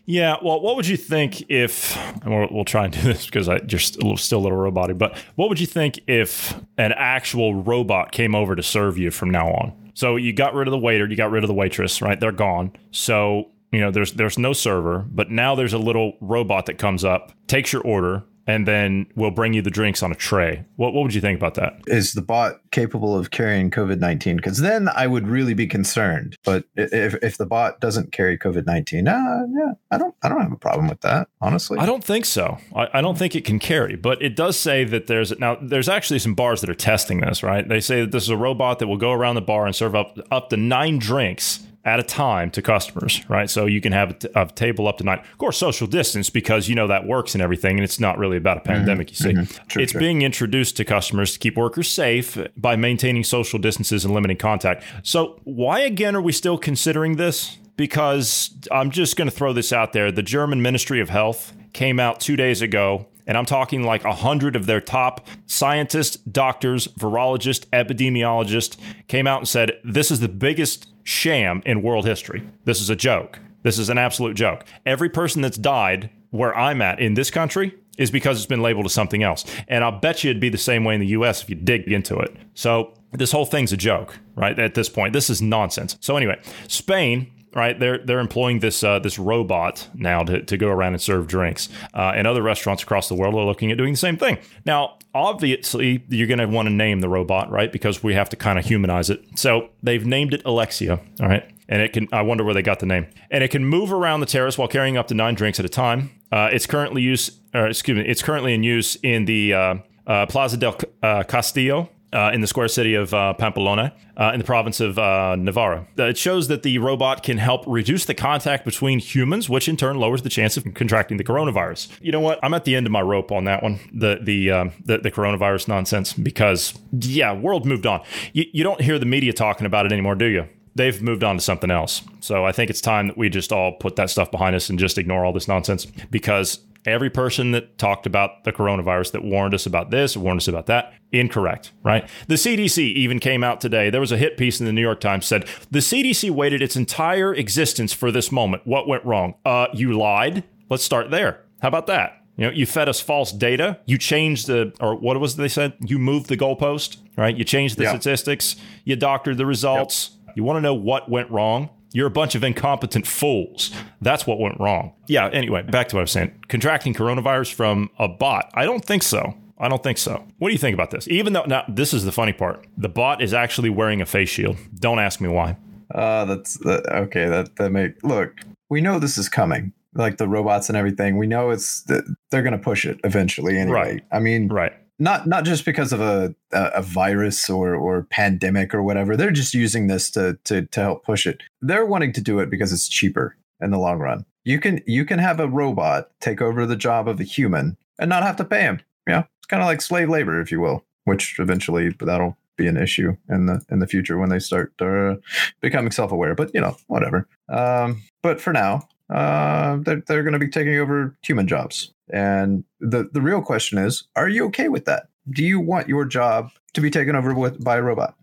Yeah. 0.06 0.36
Well, 0.42 0.60
what 0.60 0.74
would 0.74 0.88
you 0.88 0.96
think 0.96 1.48
if? 1.50 1.96
We'll, 2.26 2.48
we'll 2.50 2.64
try 2.64 2.84
and 2.84 2.92
do 2.92 3.00
this 3.02 3.26
because 3.26 3.48
I 3.48 3.58
just 3.58 3.96
a 3.96 4.00
little, 4.00 4.16
still 4.16 4.40
a 4.40 4.42
little 4.42 4.58
robotic. 4.58 4.98
But 4.98 5.16
what 5.36 5.48
would 5.48 5.60
you 5.60 5.66
think 5.66 6.00
if 6.06 6.58
an 6.78 6.92
actual 6.96 7.54
robot 7.54 8.12
came 8.12 8.34
over 8.34 8.56
to 8.56 8.62
serve 8.62 8.98
you 8.98 9.10
from 9.10 9.30
now 9.30 9.48
on? 9.48 9.72
So 9.94 10.16
you 10.16 10.32
got 10.32 10.54
rid 10.54 10.66
of 10.66 10.72
the 10.72 10.78
waiter, 10.78 11.06
you 11.06 11.16
got 11.16 11.30
rid 11.30 11.44
of 11.44 11.48
the 11.48 11.54
waitress, 11.54 12.00
right? 12.00 12.18
They're 12.18 12.32
gone. 12.32 12.72
So 12.90 13.50
you 13.72 13.80
know 13.80 13.90
there's 13.90 14.12
there's 14.12 14.38
no 14.38 14.52
server, 14.52 15.06
but 15.10 15.30
now 15.30 15.54
there's 15.54 15.72
a 15.72 15.78
little 15.78 16.16
robot 16.20 16.66
that 16.66 16.78
comes 16.78 17.04
up, 17.04 17.32
takes 17.46 17.72
your 17.72 17.82
order, 17.82 18.24
and 18.46 18.66
then 18.66 19.06
we'll 19.14 19.30
bring 19.30 19.52
you 19.52 19.62
the 19.62 19.70
drinks 19.70 20.02
on 20.02 20.10
a 20.10 20.14
tray. 20.14 20.64
What, 20.76 20.92
what 20.92 21.02
would 21.02 21.14
you 21.14 21.20
think 21.20 21.38
about 21.38 21.54
that? 21.54 21.80
Is 21.86 22.14
the 22.14 22.22
bot 22.22 22.60
capable 22.72 23.16
of 23.16 23.30
carrying 23.30 23.70
COVID 23.70 24.00
19? 24.00 24.36
Because 24.36 24.58
then 24.58 24.88
I 24.88 25.06
would 25.06 25.28
really 25.28 25.54
be 25.54 25.66
concerned. 25.66 26.36
But 26.44 26.64
if, 26.74 27.14
if 27.22 27.36
the 27.38 27.46
bot 27.46 27.80
doesn't 27.80 28.12
carry 28.12 28.36
COVID 28.36 28.66
19, 28.66 29.06
uh, 29.06 29.12
yeah, 29.12 29.72
I 29.90 29.98
don't, 29.98 30.14
I 30.22 30.28
don't 30.28 30.40
have 30.40 30.52
a 30.52 30.56
problem 30.56 30.88
with 30.88 31.00
that, 31.02 31.28
honestly. 31.40 31.78
I 31.78 31.86
don't 31.86 32.02
think 32.02 32.24
so. 32.24 32.58
I, 32.74 32.88
I 32.94 33.00
don't 33.00 33.16
think 33.16 33.36
it 33.36 33.44
can 33.44 33.60
carry, 33.60 33.94
but 33.94 34.20
it 34.20 34.34
does 34.34 34.58
say 34.58 34.84
that 34.84 35.06
there's 35.06 35.38
now 35.38 35.56
there's 35.60 35.88
actually 35.88 36.18
some 36.18 36.34
bars 36.34 36.60
that 36.62 36.70
are 36.70 36.74
testing 36.74 37.20
this, 37.20 37.42
right? 37.42 37.68
They 37.68 37.80
say 37.80 38.00
that 38.00 38.10
this 38.10 38.24
is 38.24 38.30
a 38.30 38.36
robot 38.36 38.80
that 38.80 38.88
will 38.88 38.96
go 38.96 39.12
around 39.12 39.36
the 39.36 39.42
bar 39.42 39.66
and 39.66 39.76
serve 39.76 39.94
up 39.94 40.18
up 40.30 40.50
to 40.50 40.56
nine 40.56 40.98
drinks 40.98 41.60
at 41.84 41.98
a 41.98 42.02
time 42.02 42.50
to 42.50 42.60
customers, 42.60 43.22
right? 43.28 43.48
So 43.48 43.64
you 43.64 43.80
can 43.80 43.92
have 43.92 44.10
a, 44.10 44.12
t- 44.14 44.28
a 44.34 44.46
table 44.46 44.86
up 44.86 44.98
to 44.98 45.04
nine. 45.04 45.18
Of 45.18 45.38
course, 45.38 45.56
social 45.56 45.86
distance 45.86 46.28
because 46.28 46.68
you 46.68 46.74
know 46.74 46.86
that 46.88 47.06
works 47.06 47.34
and 47.34 47.40
everything, 47.42 47.78
and 47.78 47.84
it's 47.84 47.98
not 47.98 48.18
really 48.18 48.36
about 48.36 48.58
a 48.58 48.60
pandemic. 48.60 49.10
You 49.10 49.16
see, 49.16 49.32
Mhm. 49.32 49.66
True, 49.68 49.82
it's 49.82 49.92
true. 49.92 49.98
being 49.98 50.20
introduced 50.22 50.76
to 50.76 50.84
customers 50.84 51.32
to 51.32 51.38
keep 51.38 51.56
workers 51.56 51.88
safe 51.88 52.36
by 52.56 52.76
maintaining 52.76 53.24
social 53.24 53.58
distances 53.58 54.04
and 54.04 54.12
limiting 54.12 54.36
contact. 54.36 54.84
So 55.02 55.40
why 55.44 55.80
again 55.80 56.14
are 56.14 56.20
we 56.20 56.32
still 56.32 56.58
considering 56.58 57.16
this? 57.16 57.56
Because 57.76 58.50
I'm 58.70 58.90
just 58.90 59.16
going 59.16 59.30
to 59.30 59.34
throw 59.34 59.54
this 59.54 59.72
out 59.72 59.94
there. 59.94 60.12
The 60.12 60.22
German 60.22 60.60
Ministry 60.60 61.00
of 61.00 61.08
Health 61.08 61.54
came 61.72 61.98
out 61.98 62.20
two 62.20 62.36
days 62.36 62.60
ago 62.60 63.06
and 63.30 63.38
I'm 63.38 63.46
talking 63.46 63.84
like 63.84 64.04
a 64.04 64.12
hundred 64.12 64.56
of 64.56 64.66
their 64.66 64.80
top 64.80 65.24
scientists, 65.46 66.16
doctors, 66.16 66.88
virologists, 66.88 67.64
epidemiologists 67.68 68.76
came 69.06 69.28
out 69.28 69.38
and 69.38 69.48
said 69.48 69.78
this 69.84 70.10
is 70.10 70.18
the 70.18 70.28
biggest 70.28 70.88
sham 71.04 71.62
in 71.64 71.80
world 71.80 72.06
history. 72.06 72.42
This 72.64 72.80
is 72.80 72.90
a 72.90 72.96
joke. 72.96 73.38
This 73.62 73.78
is 73.78 73.88
an 73.88 73.98
absolute 73.98 74.34
joke. 74.34 74.64
Every 74.84 75.08
person 75.08 75.42
that's 75.42 75.56
died 75.56 76.10
where 76.30 76.58
I'm 76.58 76.82
at 76.82 76.98
in 76.98 77.14
this 77.14 77.30
country 77.30 77.72
is 77.98 78.10
because 78.10 78.36
it's 78.36 78.46
been 78.46 78.62
labeled 78.62 78.86
as 78.86 78.92
something 78.92 79.22
else. 79.22 79.44
And 79.68 79.84
I'll 79.84 80.00
bet 80.00 80.24
you 80.24 80.30
it'd 80.30 80.40
be 80.40 80.48
the 80.48 80.58
same 80.58 80.82
way 80.82 80.94
in 80.94 81.00
the 81.00 81.06
US 81.08 81.40
if 81.40 81.48
you 81.48 81.54
dig 81.54 81.86
into 81.86 82.18
it. 82.18 82.36
So 82.54 82.94
this 83.12 83.30
whole 83.30 83.46
thing's 83.46 83.72
a 83.72 83.76
joke, 83.76 84.18
right? 84.34 84.58
At 84.58 84.74
this 84.74 84.88
point, 84.88 85.12
this 85.12 85.30
is 85.30 85.40
nonsense. 85.40 85.96
So 86.00 86.16
anyway, 86.16 86.40
Spain 86.66 87.30
right? 87.54 87.78
They're 87.78 87.98
they're 87.98 88.20
employing 88.20 88.60
this 88.60 88.82
uh, 88.82 88.98
this 88.98 89.18
robot 89.18 89.88
now 89.94 90.22
to, 90.24 90.42
to 90.42 90.56
go 90.56 90.68
around 90.68 90.92
and 90.92 91.02
serve 91.02 91.26
drinks, 91.26 91.68
uh, 91.94 92.12
and 92.14 92.26
other 92.26 92.42
restaurants 92.42 92.82
across 92.82 93.08
the 93.08 93.14
world 93.14 93.34
are 93.34 93.44
looking 93.44 93.70
at 93.70 93.78
doing 93.78 93.92
the 93.92 93.98
same 93.98 94.16
thing. 94.16 94.38
Now, 94.64 94.98
obviously, 95.14 96.04
you're 96.08 96.26
going 96.26 96.38
to 96.38 96.46
want 96.46 96.66
to 96.66 96.74
name 96.74 97.00
the 97.00 97.08
robot, 97.08 97.50
right? 97.50 97.72
Because 97.72 98.02
we 98.02 98.14
have 98.14 98.28
to 98.30 98.36
kind 98.36 98.58
of 98.58 98.64
humanize 98.64 99.10
it. 99.10 99.22
So 99.36 99.70
they've 99.82 100.04
named 100.04 100.34
it 100.34 100.42
Alexia, 100.44 101.00
all 101.20 101.28
right. 101.28 101.44
And 101.68 101.82
it 101.82 101.92
can. 101.92 102.08
I 102.12 102.22
wonder 102.22 102.44
where 102.44 102.54
they 102.54 102.62
got 102.62 102.80
the 102.80 102.86
name. 102.86 103.06
And 103.30 103.44
it 103.44 103.48
can 103.48 103.64
move 103.64 103.92
around 103.92 104.20
the 104.20 104.26
terrace 104.26 104.58
while 104.58 104.68
carrying 104.68 104.96
up 104.96 105.06
to 105.08 105.14
nine 105.14 105.34
drinks 105.34 105.60
at 105.60 105.64
a 105.64 105.68
time. 105.68 106.10
Uh, 106.32 106.48
it's 106.52 106.66
currently 106.66 107.02
use, 107.02 107.30
or 107.54 107.66
excuse 107.66 107.96
me, 107.96 108.04
it's 108.04 108.22
currently 108.22 108.54
in 108.54 108.62
use 108.62 108.96
in 109.02 109.24
the 109.24 109.54
uh, 109.54 109.74
uh, 110.06 110.26
Plaza 110.26 110.56
del 110.56 110.76
uh, 111.02 111.22
Castillo 111.22 111.88
uh, 112.12 112.30
in 112.32 112.40
the 112.40 112.46
square 112.46 112.68
city 112.68 112.94
of 112.94 113.14
uh, 113.14 113.34
Pamplona 113.34 113.94
uh, 114.16 114.30
in 114.32 114.38
the 114.38 114.44
province 114.44 114.80
of 114.80 114.98
uh, 114.98 115.36
Navarra. 115.36 115.86
Uh, 115.98 116.04
It 116.04 116.18
shows 116.18 116.48
that 116.48 116.62
the 116.62 116.78
robot 116.78 117.22
can 117.22 117.38
help 117.38 117.64
reduce 117.66 118.04
the 118.04 118.14
contact 118.14 118.64
between 118.64 118.98
humans, 118.98 119.48
which 119.48 119.68
in 119.68 119.76
turn 119.76 119.96
lowers 119.98 120.22
the 120.22 120.28
chance 120.28 120.56
of 120.56 120.64
contracting 120.74 121.16
the 121.16 121.24
coronavirus. 121.24 121.88
You 122.00 122.12
know 122.12 122.20
what? 122.20 122.38
I'm 122.42 122.54
at 122.54 122.64
the 122.64 122.74
end 122.74 122.86
of 122.86 122.92
my 122.92 123.00
rope 123.00 123.32
on 123.32 123.44
that 123.44 123.62
one, 123.62 123.78
the 123.92 124.18
the 124.22 124.50
um, 124.50 124.72
the, 124.84 124.98
the 124.98 125.10
coronavirus 125.10 125.68
nonsense, 125.68 126.12
because 126.12 126.74
yeah, 126.92 127.32
world 127.32 127.64
moved 127.64 127.86
on. 127.86 128.02
You, 128.32 128.44
you 128.52 128.64
don't 128.64 128.80
hear 128.80 128.98
the 128.98 129.06
media 129.06 129.32
talking 129.32 129.66
about 129.66 129.86
it 129.86 129.92
anymore, 129.92 130.14
do 130.14 130.26
you? 130.26 130.48
They've 130.74 131.02
moved 131.02 131.24
on 131.24 131.36
to 131.36 131.42
something 131.42 131.70
else. 131.70 132.02
So 132.20 132.44
I 132.44 132.52
think 132.52 132.70
it's 132.70 132.80
time 132.80 133.08
that 133.08 133.18
we 133.18 133.28
just 133.28 133.52
all 133.52 133.72
put 133.72 133.96
that 133.96 134.08
stuff 134.08 134.30
behind 134.30 134.54
us 134.54 134.70
and 134.70 134.78
just 134.78 134.98
ignore 134.98 135.24
all 135.24 135.32
this 135.32 135.48
nonsense 135.48 135.84
because 136.10 136.60
every 136.86 137.10
person 137.10 137.52
that 137.52 137.78
talked 137.78 138.06
about 138.06 138.44
the 138.44 138.52
coronavirus 138.52 139.12
that 139.12 139.24
warned 139.24 139.54
us 139.54 139.66
about 139.66 139.90
this, 139.90 140.16
warned 140.16 140.38
us 140.40 140.48
about 140.48 140.66
that, 140.66 140.94
incorrect, 141.12 141.72
right? 141.82 142.08
The 142.28 142.34
CDC 142.36 142.78
even 142.78 143.18
came 143.18 143.44
out 143.44 143.60
today. 143.60 143.90
There 143.90 144.00
was 144.00 144.12
a 144.12 144.16
hit 144.16 144.36
piece 144.36 144.60
in 144.60 144.66
the 144.66 144.72
New 144.72 144.80
York 144.80 145.00
Times 145.00 145.26
said 145.26 145.46
the 145.70 145.80
CDC 145.80 146.30
waited 146.30 146.62
its 146.62 146.76
entire 146.76 147.34
existence 147.34 147.92
for 147.92 148.10
this 148.10 148.32
moment. 148.32 148.66
What 148.66 148.88
went 148.88 149.04
wrong? 149.04 149.34
Uh, 149.44 149.66
you 149.74 149.92
lied. 149.92 150.44
Let's 150.68 150.84
start 150.84 151.10
there. 151.10 151.44
How 151.62 151.68
about 151.68 151.86
that? 151.88 152.16
You 152.36 152.46
know, 152.46 152.52
you 152.52 152.64
fed 152.64 152.88
us 152.88 153.00
false 153.00 153.32
data. 153.32 153.80
You 153.84 153.98
changed 153.98 154.46
the, 154.46 154.72
or 154.80 154.94
what 154.94 155.20
was 155.20 155.34
it 155.34 155.36
they 155.38 155.48
said? 155.48 155.74
You 155.80 155.98
moved 155.98 156.28
the 156.28 156.36
goalpost, 156.38 156.96
right? 157.16 157.36
You 157.36 157.44
changed 157.44 157.76
the 157.76 157.82
Yeah. 157.82 157.90
statistics. 157.90 158.56
You 158.84 158.96
doctored 158.96 159.36
the 159.36 159.44
results. 159.44 160.10
You 160.34 160.44
want 160.44 160.56
to 160.56 160.60
know 160.62 160.72
what 160.74 161.10
went 161.10 161.30
wrong? 161.30 161.68
You're 161.92 162.06
a 162.06 162.10
bunch 162.10 162.34
of 162.34 162.44
incompetent 162.44 163.06
fools. 163.06 163.70
That's 164.00 164.26
what 164.26 164.38
went 164.38 164.60
wrong. 164.60 164.92
Yeah, 165.08 165.28
anyway, 165.28 165.62
back 165.62 165.88
to 165.88 165.96
what 165.96 166.00
I 166.00 166.02
was 166.02 166.12
saying. 166.12 166.32
Contracting 166.48 166.94
coronavirus 166.94 167.52
from 167.54 167.90
a 167.98 168.08
bot. 168.08 168.50
I 168.54 168.64
don't 168.64 168.84
think 168.84 169.02
so. 169.02 169.34
I 169.58 169.68
don't 169.68 169.82
think 169.82 169.98
so. 169.98 170.24
What 170.38 170.48
do 170.48 170.52
you 170.52 170.58
think 170.58 170.74
about 170.74 170.90
this? 170.90 171.06
Even 171.08 171.32
though, 171.34 171.44
now, 171.44 171.64
this 171.68 171.92
is 171.92 172.04
the 172.04 172.12
funny 172.12 172.32
part. 172.32 172.66
The 172.78 172.88
bot 172.88 173.20
is 173.20 173.34
actually 173.34 173.70
wearing 173.70 174.00
a 174.00 174.06
face 174.06 174.28
shield. 174.30 174.56
Don't 174.78 174.98
ask 174.98 175.20
me 175.20 175.28
why. 175.28 175.56
Uh, 175.94 176.24
that's 176.24 176.56
that, 176.58 176.86
okay. 176.88 177.26
That 177.28 177.56
that 177.56 177.70
make 177.70 178.02
look. 178.04 178.40
We 178.68 178.80
know 178.80 178.98
this 178.98 179.18
is 179.18 179.28
coming. 179.28 179.72
Like 179.94 180.18
the 180.18 180.28
robots 180.28 180.68
and 180.68 180.78
everything. 180.78 181.18
We 181.18 181.26
know 181.26 181.50
it's 181.50 181.82
they're 181.82 182.42
going 182.42 182.52
to 182.52 182.58
push 182.58 182.86
it 182.86 183.00
eventually. 183.02 183.58
Anyway, 183.58 183.74
Right. 183.76 184.02
I 184.12 184.20
mean, 184.20 184.46
Right. 184.48 184.72
Not 185.00 185.26
not 185.26 185.44
just 185.44 185.64
because 185.64 185.92
of 185.92 186.00
a 186.00 186.34
a, 186.52 186.82
virus 186.82 187.50
or 187.50 187.74
or 187.74 188.04
pandemic 188.04 188.74
or 188.74 188.82
whatever. 188.82 189.16
They're 189.16 189.30
just 189.30 189.54
using 189.54 189.86
this 189.86 190.10
to 190.12 190.38
to 190.44 190.66
to 190.66 190.80
help 190.80 191.04
push 191.04 191.26
it. 191.26 191.42
They're 191.60 191.86
wanting 191.86 192.12
to 192.12 192.20
do 192.20 192.38
it 192.38 192.50
because 192.50 192.72
it's 192.72 192.88
cheaper 192.88 193.36
in 193.60 193.70
the 193.70 193.78
long 193.78 193.98
run. 193.98 194.24
You 194.44 194.60
can 194.60 194.80
you 194.86 195.04
can 195.04 195.18
have 195.18 195.40
a 195.40 195.48
robot 195.48 196.10
take 196.20 196.40
over 196.40 196.66
the 196.66 196.76
job 196.76 197.08
of 197.08 197.18
a 197.18 197.24
human 197.24 197.76
and 197.98 198.08
not 198.08 198.22
have 198.22 198.36
to 198.36 198.44
pay 198.44 198.62
him. 198.62 198.80
Yeah, 199.08 199.24
it's 199.38 199.46
kind 199.46 199.62
of 199.62 199.66
like 199.66 199.80
slave 199.80 200.10
labor, 200.10 200.40
if 200.40 200.52
you 200.52 200.60
will. 200.60 200.84
Which 201.04 201.38
eventually 201.40 201.90
that'll 201.98 202.36
be 202.56 202.66
an 202.66 202.76
issue 202.76 203.16
in 203.28 203.46
the 203.46 203.64
in 203.70 203.78
the 203.78 203.86
future 203.86 204.18
when 204.18 204.28
they 204.28 204.38
start 204.38 204.72
uh, 204.80 205.16
becoming 205.60 205.90
self 205.90 206.12
aware. 206.12 206.34
But 206.34 206.50
you 206.54 206.60
know, 206.60 206.76
whatever. 206.86 207.26
Um, 207.48 208.02
but 208.22 208.40
for 208.40 208.52
now, 208.52 208.86
uh, 209.10 209.78
they're 209.82 210.02
they're 210.06 210.22
going 210.22 210.32
to 210.32 210.38
be 210.38 210.48
taking 210.48 210.76
over 210.76 211.16
human 211.22 211.46
jobs. 211.46 211.92
And 212.12 212.64
the 212.80 213.08
the 213.12 213.20
real 213.20 213.42
question 213.42 213.78
is, 213.78 214.04
are 214.16 214.28
you 214.28 214.46
okay 214.46 214.68
with 214.68 214.84
that? 214.86 215.08
Do 215.30 215.44
you 215.44 215.60
want 215.60 215.88
your 215.88 216.04
job 216.04 216.50
to 216.74 216.80
be 216.80 216.90
taken 216.90 217.14
over 217.16 217.34
with 217.34 217.62
by 217.62 217.76
a 217.76 217.82
robot? 217.82 218.14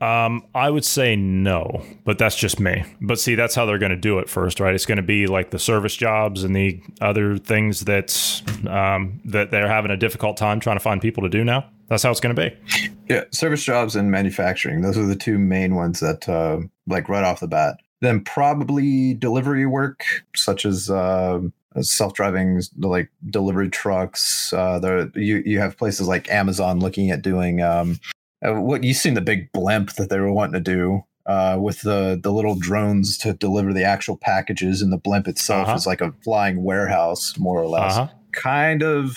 Um, 0.00 0.46
I 0.54 0.68
would 0.68 0.84
say 0.84 1.16
no, 1.16 1.82
but 2.04 2.18
that's 2.18 2.36
just 2.36 2.60
me. 2.60 2.84
But 3.00 3.18
see, 3.18 3.36
that's 3.36 3.54
how 3.54 3.64
they're 3.64 3.78
going 3.78 3.90
to 3.90 3.96
do 3.96 4.18
it 4.18 4.28
first, 4.28 4.60
right? 4.60 4.74
It's 4.74 4.84
going 4.84 4.96
to 4.96 5.02
be 5.02 5.26
like 5.26 5.50
the 5.50 5.58
service 5.58 5.96
jobs 5.96 6.44
and 6.44 6.54
the 6.54 6.82
other 7.00 7.38
things 7.38 7.80
that 7.80 8.42
um, 8.68 9.20
that 9.24 9.50
they're 9.50 9.68
having 9.68 9.90
a 9.90 9.96
difficult 9.96 10.36
time 10.36 10.60
trying 10.60 10.76
to 10.76 10.82
find 10.82 11.00
people 11.00 11.22
to 11.22 11.28
do 11.28 11.42
now. 11.44 11.70
That's 11.88 12.02
how 12.02 12.10
it's 12.10 12.20
going 12.20 12.34
to 12.34 12.50
be. 12.50 12.90
Yeah, 13.08 13.24
service 13.30 13.62
jobs 13.62 13.94
and 13.94 14.10
manufacturing. 14.10 14.80
Those 14.80 14.98
are 14.98 15.06
the 15.06 15.16
two 15.16 15.38
main 15.38 15.74
ones 15.74 16.00
that, 16.00 16.26
uh, 16.28 16.60
like, 16.86 17.10
right 17.10 17.24
off 17.24 17.40
the 17.40 17.48
bat. 17.48 17.76
Then 18.04 18.20
probably 18.22 19.14
delivery 19.14 19.66
work, 19.66 20.04
such 20.36 20.64
as 20.66 20.90
uh, 20.90 21.40
self-driving, 21.80 22.62
like 22.78 23.08
delivery 23.30 23.70
trucks. 23.70 24.52
Uh, 24.52 24.78
there, 24.78 25.08
you 25.14 25.42
you 25.46 25.58
have 25.60 25.76
places 25.76 26.06
like 26.08 26.30
Amazon 26.30 26.80
looking 26.80 27.10
at 27.10 27.22
doing 27.22 27.62
um, 27.62 27.98
uh, 28.44 28.54
what 28.60 28.84
you've 28.84 28.96
seen 28.96 29.14
the 29.14 29.20
big 29.20 29.50
blimp 29.52 29.92
that 29.94 30.10
they 30.10 30.20
were 30.20 30.32
wanting 30.32 30.62
to 30.64 30.72
do. 30.76 31.02
Uh, 31.26 31.56
with 31.58 31.80
the 31.80 32.20
the 32.22 32.30
little 32.30 32.54
drones 32.54 33.16
to 33.16 33.32
deliver 33.32 33.72
the 33.72 33.82
actual 33.84 34.16
packages, 34.18 34.82
and 34.82 34.92
the 34.92 34.98
blimp 34.98 35.26
itself 35.26 35.68
Uh-huh. 35.68 35.76
is 35.76 35.86
like 35.86 36.02
a 36.02 36.12
flying 36.22 36.62
warehouse, 36.62 37.38
more 37.38 37.58
or 37.62 37.66
less 37.66 37.96
Uh-huh. 37.96 38.08
kind 38.32 38.82
of 38.82 39.16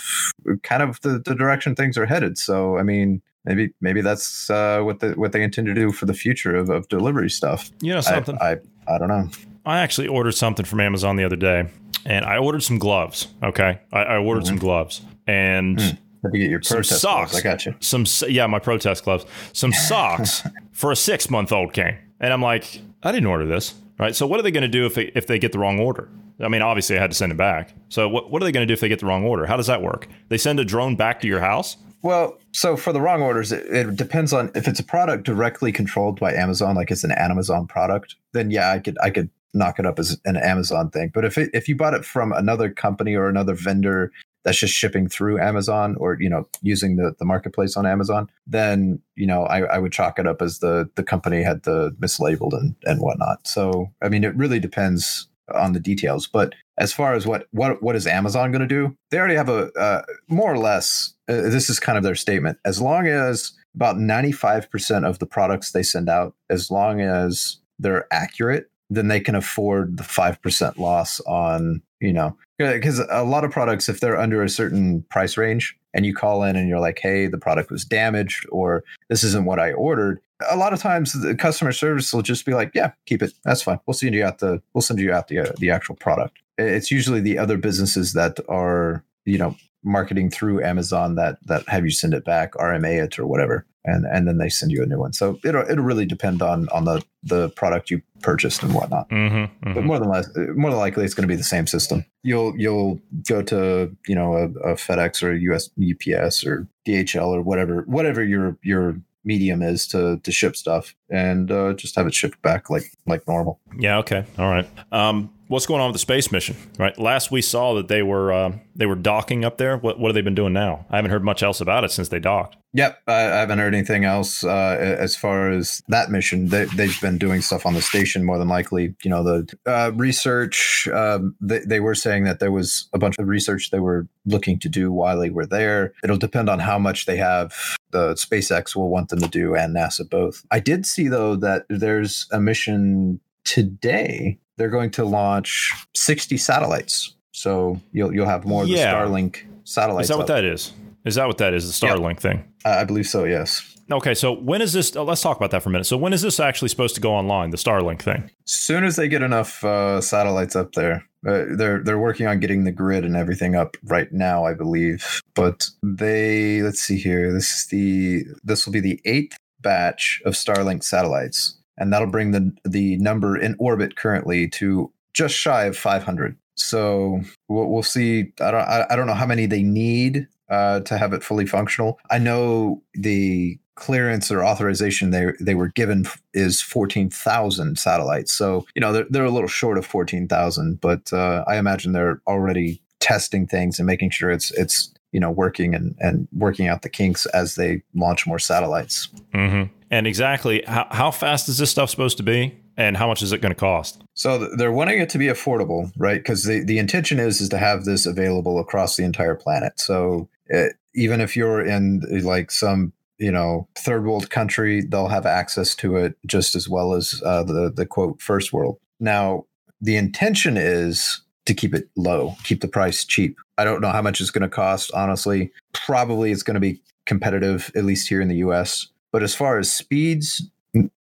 kind 0.64 0.82
of 0.82 1.02
the, 1.02 1.20
the 1.26 1.36
direction 1.36 1.76
things 1.76 1.98
are 1.98 2.06
headed 2.06 2.38
so 2.38 2.78
i 2.78 2.84
mean 2.84 3.22
maybe 3.44 3.74
maybe 3.82 4.00
that's 4.02 4.50
uh, 4.50 4.80
what 4.88 5.00
the 5.02 5.10
what 5.22 5.32
they 5.34 5.44
intend 5.44 5.68
to 5.68 5.74
do 5.74 5.92
for 5.92 6.06
the 6.06 6.14
future 6.14 6.56
of, 6.56 6.70
of 6.70 6.88
delivery 6.88 7.30
stuff 7.30 7.70
You 7.82 7.94
know 7.96 8.00
something? 8.02 8.38
I 8.40 8.52
i 8.52 8.58
don't 8.98 9.08
know 9.08 9.30
I 9.66 9.80
actually 9.80 10.08
ordered 10.08 10.32
something 10.32 10.66
from 10.66 10.80
Amazon 10.80 11.18
the 11.18 11.26
other 11.26 11.36
day, 11.36 11.68
and 12.06 12.24
I 12.24 12.38
ordered 12.38 12.64
some 12.64 12.80
gloves. 12.80 13.28
Okay, 13.44 13.82
I, 13.92 14.00
I 14.00 14.18
ordered 14.18 14.48
some 14.48 14.58
gloves 14.58 15.02
and 15.28 15.78
Mm. 15.78 16.32
Get 16.34 16.50
your 16.50 16.62
some 16.62 16.78
protest 16.78 17.02
socks. 17.02 17.32
gloves. 17.32 17.46
i 17.46 17.50
got 17.50 17.66
you 17.66 17.76
Some 17.80 18.06
yeah, 18.30 18.48
my 18.48 18.60
protest 18.60 19.04
gloves. 19.04 19.26
Some 19.54 19.72
socks 19.88 20.42
for 20.72 20.92
a 20.92 20.96
six 20.96 21.30
month 21.30 21.52
old 21.52 21.74
came, 21.74 21.96
and 22.20 22.34
I'm 22.34 22.42
like, 22.42 22.82
I 23.04 23.12
didn't 23.12 23.28
order 23.28 23.46
this. 23.46 23.76
Right. 24.00 24.16
So 24.16 24.28
what 24.28 24.40
are 24.40 24.44
they 24.44 24.52
going 24.52 24.64
to 24.64 24.68
do 24.68 24.86
if 24.86 24.96
they 24.96 25.12
if 25.16 25.28
they 25.28 25.40
get 25.40 25.52
the 25.52 25.60
wrong 25.60 25.80
order? 25.80 26.10
I 26.40 26.50
mean, 26.50 26.62
obviously 26.62 26.98
I 26.98 27.02
had 27.02 27.12
to 27.12 27.18
send 27.18 27.32
it 27.32 27.38
back. 27.38 27.74
So 27.90 28.08
what 28.08 28.32
what 28.32 28.42
are 28.42 28.46
they 28.46 28.52
going 28.52 28.66
to 28.66 28.68
do 28.68 28.74
if 28.74 28.80
they 28.80 28.90
get 28.90 29.00
the 29.00 29.06
wrong 29.06 29.24
order? 29.24 29.46
How 29.46 29.58
does 29.58 29.68
that 29.68 29.82
work? 29.82 30.08
They 30.30 30.38
send 30.38 30.60
a 30.60 30.66
drone 30.66 30.96
back 30.96 31.20
to 31.22 31.28
your 31.28 31.40
house. 31.40 31.78
Well 32.08 32.38
so 32.54 32.76
for 32.78 32.94
the 32.94 33.02
wrong 33.02 33.22
orders 33.22 33.52
it, 33.52 33.66
it 33.68 33.96
depends 33.96 34.34
on 34.34 34.52
if 34.56 34.68
it's 34.68 34.80
a 34.80 34.84
product 34.84 35.24
directly 35.24 35.72
controlled 35.72 36.20
by 36.20 36.34
amazon 36.34 36.76
like 36.76 36.92
it's 36.92 37.04
an 37.04 37.12
amazon 37.12 37.68
product 37.68 38.16
then 38.34 38.50
yeah 38.50 38.72
i 38.72 38.80
could 38.80 38.98
i 39.04 39.10
could 39.10 39.30
knock 39.54 39.80
it 39.80 39.86
up 39.86 40.00
as 40.00 40.20
an 40.26 40.38
amazon 40.38 40.90
thing 40.90 41.12
but 41.14 41.26
if 41.26 41.38
it, 41.38 41.50
if 41.54 41.68
you 41.68 41.76
bought 41.76 41.94
it 41.94 42.06
from 42.06 42.32
another 42.32 42.70
company 42.70 43.16
or 43.16 43.28
another 43.28 43.54
vendor 43.54 44.12
that's 44.48 44.60
just 44.60 44.74
shipping 44.74 45.10
through 45.10 45.42
Amazon 45.42 45.98
or 46.00 46.16
you 46.22 46.30
know 46.30 46.48
using 46.62 46.96
the, 46.96 47.14
the 47.20 47.26
marketplace 47.26 47.76
on 47.76 47.86
Amazon, 47.86 48.30
then 48.46 49.02
you 49.16 49.28
know 49.28 49.44
I, 49.44 49.64
I 49.64 49.78
would 49.78 49.92
chalk 49.92 50.20
it 50.20 50.26
up 50.26 50.42
as 50.42 50.60
the 50.60 50.90
the 50.96 51.04
company 51.04 51.44
had 51.44 51.64
the 51.64 51.92
mislabeled 52.00 52.54
and 52.54 52.74
and 52.86 53.02
whatnot. 53.02 53.46
So 53.46 53.92
I 54.02 54.08
mean, 54.08 54.24
it 54.24 54.34
really 54.38 54.62
depends 54.62 55.28
on 55.54 55.74
the 55.74 55.82
details. 55.82 56.28
But 56.28 56.54
as 56.78 56.94
far 56.94 57.14
as 57.14 57.28
what 57.28 57.48
what 57.52 57.84
what 57.84 57.98
is 57.98 58.08
Amazon 58.08 58.52
going 58.52 58.62
to 58.62 58.68
do, 58.68 58.96
they 59.12 59.20
already 59.20 59.36
have 59.36 59.50
a 59.50 59.72
uh, 59.74 60.04
more 60.30 60.54
or 60.54 60.58
less. 60.58 61.14
Uh, 61.30 61.50
this 61.50 61.70
is 61.70 61.80
kind 61.80 61.98
of 61.98 62.04
their 62.04 62.16
statement. 62.16 62.58
As 62.66 62.82
long 62.82 63.08
as 63.08 63.54
about 63.76 63.98
ninety 63.98 64.32
five 64.32 64.70
percent 64.70 65.06
of 65.06 65.20
the 65.20 65.26
products 65.26 65.72
they 65.72 65.84
send 65.84 66.10
out, 66.10 66.36
as 66.50 66.72
long 66.72 67.02
as 67.02 67.58
they're 67.80 68.08
accurate, 68.12 68.70
then 68.90 69.08
they 69.08 69.20
can 69.20 69.36
afford 69.36 69.98
the 69.98 70.04
five 70.04 70.42
percent 70.42 70.78
loss 70.78 71.20
on 71.22 71.82
you 72.00 72.14
know 72.14 72.36
because 72.60 73.00
a 73.10 73.24
lot 73.24 73.44
of 73.44 73.52
products 73.52 73.90
if 73.90 74.00
they're 74.00 74.20
under 74.20 74.44
a 74.44 74.50
certain 74.50 75.04
price 75.10 75.38
range 75.38 75.76
and 75.94 76.06
you 76.06 76.14
call 76.14 76.44
in 76.44 76.56
and 76.56 76.70
you're 76.70 76.80
like 76.80 77.00
hey 77.02 77.26
the 77.26 77.40
product 77.40 77.72
was 77.72 77.84
damaged 77.84 78.46
or 78.52 78.84
this 79.10 79.24
isn't 79.24 79.46
what 79.46 79.60
i 79.60 79.72
ordered 79.74 80.22
a 80.50 80.56
lot 80.56 80.74
of 80.74 80.80
times 80.80 81.14
the 81.14 81.36
customer 81.36 81.72
service 81.72 82.14
will 82.14 82.22
just 82.22 82.46
be 82.46 82.54
like 82.54 82.72
yeah 82.74 82.92
keep 83.06 83.22
it. 83.22 83.34
That's 83.44 83.62
fine. 83.62 83.80
We'll 83.86 83.94
send 83.94 84.14
you 84.14 84.24
out 84.24 84.40
the 84.40 84.62
we'll 84.74 84.82
send 84.82 85.00
you 85.00 85.12
out 85.12 85.28
the 85.28 85.40
uh, 85.40 85.52
the 85.58 85.72
actual 85.72 85.96
product. 85.96 86.38
It's 86.58 86.92
usually 86.92 87.22
the 87.22 87.38
other 87.38 87.58
businesses 87.58 88.14
that 88.14 88.40
are 88.48 89.04
you 89.26 89.38
know 89.38 89.56
marketing 89.84 90.30
through 90.30 90.64
amazon 90.64 91.16
that 91.16 91.38
that 91.46 91.68
have 91.68 91.86
you 91.86 91.92
send 91.92 92.14
it 92.14 92.26
back 92.26 92.54
rma 92.54 93.04
it 93.04 93.20
or 93.20 93.26
whatever 93.26 93.66
and 93.88 94.06
and 94.06 94.28
then 94.28 94.38
they 94.38 94.50
send 94.50 94.72
you 94.72 94.84
a 94.84 94.86
new 94.86 95.00
one. 95.00 95.14
So 95.14 95.40
it'll 95.44 95.64
it'll 95.64 95.84
really 95.84 96.06
depend 96.06 96.42
on 96.42 96.68
on 96.70 96.84
the 96.84 97.04
the 97.24 97.50
product 97.52 97.90
you 97.90 98.02
purchased 98.22 98.62
and 98.62 98.74
whatnot. 98.74 99.10
Mm-hmm, 99.10 99.36
mm-hmm. 99.36 99.74
but 99.74 99.84
more 99.84 99.98
than 99.98 100.10
less 100.10 100.30
more 100.56 100.70
than 100.70 100.80
likely 100.80 101.06
it's 101.06 101.14
going 101.14 101.28
to 101.28 101.32
be 101.32 101.38
the 101.38 101.44
same 101.44 101.66
system. 101.66 102.06
You'll 102.22 102.54
you'll 102.60 103.00
go 103.28 103.42
to 103.44 103.96
you 104.08 104.16
know 104.16 104.36
a, 104.36 104.72
a 104.72 104.76
fedex 104.76 105.24
or 105.24 105.34
a 105.34 105.40
us 105.40 105.70
ups 105.78 106.46
or 106.46 106.68
dhl 106.88 107.28
or 107.28 107.42
whatever 107.42 107.84
whatever 107.88 108.24
your 108.24 108.58
your 108.62 108.98
medium 109.24 109.62
is 109.62 109.88
to 109.88 110.20
to 110.24 110.32
ship 110.32 110.56
stuff 110.56 110.96
and 111.10 111.52
uh, 111.52 111.74
just 111.74 111.96
have 111.96 112.08
it 112.08 112.14
shipped 112.14 112.42
back 112.42 112.70
like 112.70 112.92
like 113.06 113.28
normal 113.28 113.60
Yeah. 113.78 113.98
Okay. 114.00 114.26
All 114.38 114.50
right. 114.50 114.68
Um, 114.92 115.32
what's 115.48 115.66
going 115.66 115.82
on 115.82 115.88
with 115.88 115.96
the 115.96 116.00
space 116.00 116.32
mission? 116.32 116.56
Right. 116.78 116.98
Last 116.98 117.32
we 117.32 117.42
saw 117.42 117.74
that 117.76 117.88
they 117.88 118.04
were 118.04 118.32
uh, 118.32 118.52
they 118.76 118.86
were 118.86 118.96
docking 118.96 119.46
up 119.46 119.58
there. 119.58 119.78
What 119.78 120.00
what 120.00 120.10
have 120.10 120.16
they 120.16 120.22
been 120.22 120.36
doing 120.36 120.54
now? 120.54 120.86
I 120.90 120.98
haven't 120.98 121.12
heard 121.12 121.24
much 121.24 121.44
else 121.44 121.62
about 121.62 121.84
it 121.84 121.92
since 121.92 122.10
they 122.10 122.20
docked. 122.20 122.58
Yep, 122.74 123.02
I, 123.08 123.14
I 123.14 123.40
haven't 123.40 123.58
heard 123.58 123.74
anything 123.74 124.04
else 124.04 124.44
uh, 124.44 124.78
as 124.80 125.16
far 125.16 125.50
as 125.50 125.82
that 125.88 126.12
mission. 126.12 126.50
They, 126.50 126.66
they've 126.66 127.02
been 127.02 127.18
doing 127.18 127.42
stuff 127.42 127.66
on 127.66 127.74
the 127.74 127.82
station 127.82 128.24
more 128.24 128.38
than 128.38 128.50
likely. 128.50 128.94
You 129.04 129.10
know, 129.10 129.24
the 129.24 129.58
uh, 129.66 129.92
research. 129.96 130.88
Um, 130.94 131.36
they, 131.42 131.60
they 131.60 131.80
were 131.80 131.96
saying 131.96 132.26
that 132.26 132.40
there 132.40 132.52
was 132.52 132.88
a 132.94 133.00
bunch 133.00 133.16
of 133.18 133.28
research 133.28 133.72
they 133.72 133.80
were 133.80 134.08
looking 134.26 134.60
to 134.60 134.70
do 134.70 134.92
while 134.92 135.18
they 135.18 135.32
were 135.32 135.48
there. 135.48 135.94
It'll 136.04 136.18
depend 136.18 136.50
on 136.50 136.60
how 136.60 136.78
much 136.78 137.08
they 137.08 137.18
have. 137.18 137.56
The 137.92 138.14
SpaceX 138.14 138.76
will 138.76 138.90
want 138.90 139.10
them 139.10 139.22
to 139.22 139.30
do, 139.30 139.56
and 139.56 139.76
NASA 139.76 140.08
both. 140.08 140.46
I 140.52 140.60
did 140.60 140.86
see 140.98 141.08
though 141.08 141.36
that 141.38 141.66
there's 141.70 142.28
a 142.32 142.40
mission 142.40 143.20
today. 143.46 144.38
They're 144.58 144.70
going 144.70 144.92
to 144.92 145.06
launch 145.06 145.72
60 145.96 146.38
satellites. 146.38 147.16
So 147.32 147.80
you'll 147.92 148.14
you'll 148.14 148.26
have 148.36 148.46
more 148.46 148.64
of 148.64 148.70
Yeah. 148.70 148.92
the 148.92 148.98
Starlink 148.98 149.38
satellites. 149.64 150.06
Is 150.06 150.10
that 150.10 150.18
what 150.18 150.28
that 150.28 150.44
is? 150.44 150.74
Is 151.06 151.16
that 151.16 151.28
what 151.28 151.38
that 151.38 151.54
is? 151.54 151.80
The. 151.80 151.88
Starlink 151.88 152.20
thing. 152.20 152.44
I 152.66 152.82
I 152.82 152.84
believe 152.84 153.08
so. 153.08 153.26
Yes. 153.26 153.76
Okay. 153.92 154.16
So 154.16 154.34
when 154.34 154.62
is 154.62 154.74
this? 154.74 154.96
oh, 154.96 155.04
let's 155.04 155.22
talk 155.22 155.38
about 155.38 155.52
that 155.52 155.62
for 155.64 155.70
a 155.70 155.72
minute. 155.72 155.86
So 155.86 155.98
when 155.98 156.12
is 156.14 156.22
this 156.22 156.40
actually 156.40 156.70
supposed 156.70 156.96
to 156.96 157.02
go 157.02 157.14
online? 157.14 157.52
The 157.52 157.58
Starlink 157.58 158.02
thing. 158.02 158.30
soon 158.46 158.84
as 158.84 158.96
they 158.96 159.08
get 159.08 159.22
enough 159.22 159.64
uh, 159.64 160.02
satellites 160.02 160.56
up 160.56 160.72
there 160.74 161.04
uh, 161.28 161.44
they're 161.58 161.84
they're 161.84 162.00
working 162.00 162.28
on 162.28 162.40
getting 162.40 162.64
the 162.64 162.72
grid 162.72 163.04
and 163.06 163.16
everything 163.16 163.56
up 163.56 163.76
right 163.84 164.12
now 164.14 164.46
i 164.46 164.54
believe 164.54 165.22
but 165.34 165.68
they 165.84 166.62
let's 166.62 166.80
see 166.80 166.98
here 166.98 167.34
this 167.34 167.50
is 167.58 167.66
the 167.68 168.24
this 168.44 168.66
will 168.66 168.72
be 168.74 168.80
the 168.80 169.02
eighth 169.06 169.36
batch 169.62 170.22
of 170.26 170.34
starlink 170.34 170.84
satellites 170.84 171.58
and 171.78 171.92
that'll 171.92 172.08
bring 172.08 172.32
the 172.32 172.56
the 172.66 172.98
number 172.98 173.38
in 173.38 173.56
orbit 173.60 173.96
currently 173.96 174.48
to 174.48 174.92
just 175.14 175.36
shy 175.36 175.66
of 175.66 175.78
500 175.78 176.38
so 176.58 177.22
we'll, 177.48 177.68
we'll 177.68 177.84
see. 177.84 178.34
I 178.42 178.52
don't 178.52 178.62
I, 178.62 178.86
I 178.90 178.96
don't 178.96 179.08
know 179.08 179.14
how 179.14 179.26
many 179.26 179.46
they 179.46 179.64
need 179.64 180.28
uh, 180.50 180.82
to 180.82 180.98
have 180.98 181.14
it 181.14 181.24
fully 181.24 181.46
functional. 181.46 182.00
I 182.10 182.18
know 182.18 182.82
the 182.94 183.58
clearance 183.76 184.32
or 184.32 184.44
authorization 184.44 185.12
they 185.12 185.28
they 185.40 185.54
were 185.54 185.68
given 185.70 186.06
is 186.34 186.62
14,000 186.62 187.78
satellites. 187.78 188.34
So, 188.34 188.66
you 188.76 188.82
know, 188.82 188.92
they're, 188.92 189.06
they're 189.10 189.26
a 189.26 189.32
little 189.32 189.48
short 189.48 189.78
of 189.78 189.86
14,000, 189.86 190.82
but 190.82 191.14
uh, 191.14 191.44
I 191.48 191.58
imagine 191.58 191.94
they're 191.94 192.22
already 192.28 192.82
testing 193.00 193.46
things 193.46 193.78
and 193.78 193.86
making 193.86 194.10
sure 194.10 194.32
it's 194.32 194.52
it's 194.52 194.92
you 195.18 195.22
know 195.22 195.32
working 195.32 195.74
and 195.74 195.96
and 196.00 196.28
working 196.32 196.68
out 196.68 196.84
the 196.84 196.90
kinks 196.90 197.26
as 197.28 197.56
they 197.56 197.82
launch 197.96 198.28
more 198.28 198.38
satellites. 198.38 199.08
Mm-hmm. 199.34 199.74
And 199.90 200.06
exactly 200.06 200.64
how, 200.68 200.86
how 200.92 201.10
fast 201.10 201.50
is 201.50 201.58
this 201.58 201.72
stuff 201.72 201.90
supposed 201.90 202.18
to 202.18 202.24
be, 202.24 202.56
and 202.78 202.96
how 202.96 203.08
much 203.08 203.24
is 203.24 203.32
it 203.32 203.42
going 203.42 203.52
to 203.52 203.60
cost? 203.60 204.04
So 204.14 204.38
they're 204.56 204.72
wanting 204.72 205.00
it 205.00 205.10
to 205.10 205.18
be 205.18 205.26
affordable, 205.26 205.92
right? 205.98 206.20
Because 206.20 206.44
the, 206.44 206.64
the 206.64 206.78
intention 206.78 207.20
is 207.20 207.42
is 207.42 207.50
to 207.50 207.58
have 207.58 207.86
this 207.86 208.06
available 208.06 208.60
across 208.60 208.96
the 208.96 209.04
entire 209.06 209.34
planet. 209.34 209.80
So 209.80 210.30
it, 210.46 210.76
even 210.94 211.20
if 211.20 211.36
you're 211.36 211.66
in 211.66 212.04
like 212.22 212.52
some 212.52 212.94
you 213.18 213.32
know 213.32 213.68
third 213.76 214.06
world 214.06 214.30
country, 214.30 214.82
they'll 214.82 215.08
have 215.08 215.26
access 215.26 215.74
to 215.78 215.96
it 215.96 216.16
just 216.28 216.56
as 216.56 216.70
well 216.70 216.94
as 216.94 217.24
uh, 217.26 217.42
the 217.42 217.74
the 217.76 217.88
quote 217.88 218.22
first 218.22 218.54
world. 218.54 218.78
Now 219.00 219.46
the 219.82 219.96
intention 219.96 220.58
is 220.58 221.24
to 221.48 221.54
keep 221.54 221.74
it 221.74 221.90
low, 221.96 222.36
keep 222.44 222.62
the 222.62 222.68
price 222.68 223.04
cheap. 223.04 223.38
I 223.58 223.64
don't 223.64 223.82
know 223.82 223.90
how 223.90 224.02
much 224.02 224.22
it's 224.22 224.30
going 224.30 224.44
to 224.44 224.50
cost, 224.50 224.92
honestly. 224.94 225.52
Probably 225.74 226.32
it's 226.32 226.44
going 226.44 226.56
to 226.56 226.62
be 226.62 226.82
competitive, 227.06 227.72
at 227.76 227.86
least 227.86 228.08
here 228.08 228.22
in 228.22 228.28
the 228.28 228.38
US. 228.38 228.88
But 229.12 229.24
as 229.24 229.34
far 229.34 229.58
as 229.58 229.72
speeds, 229.72 230.50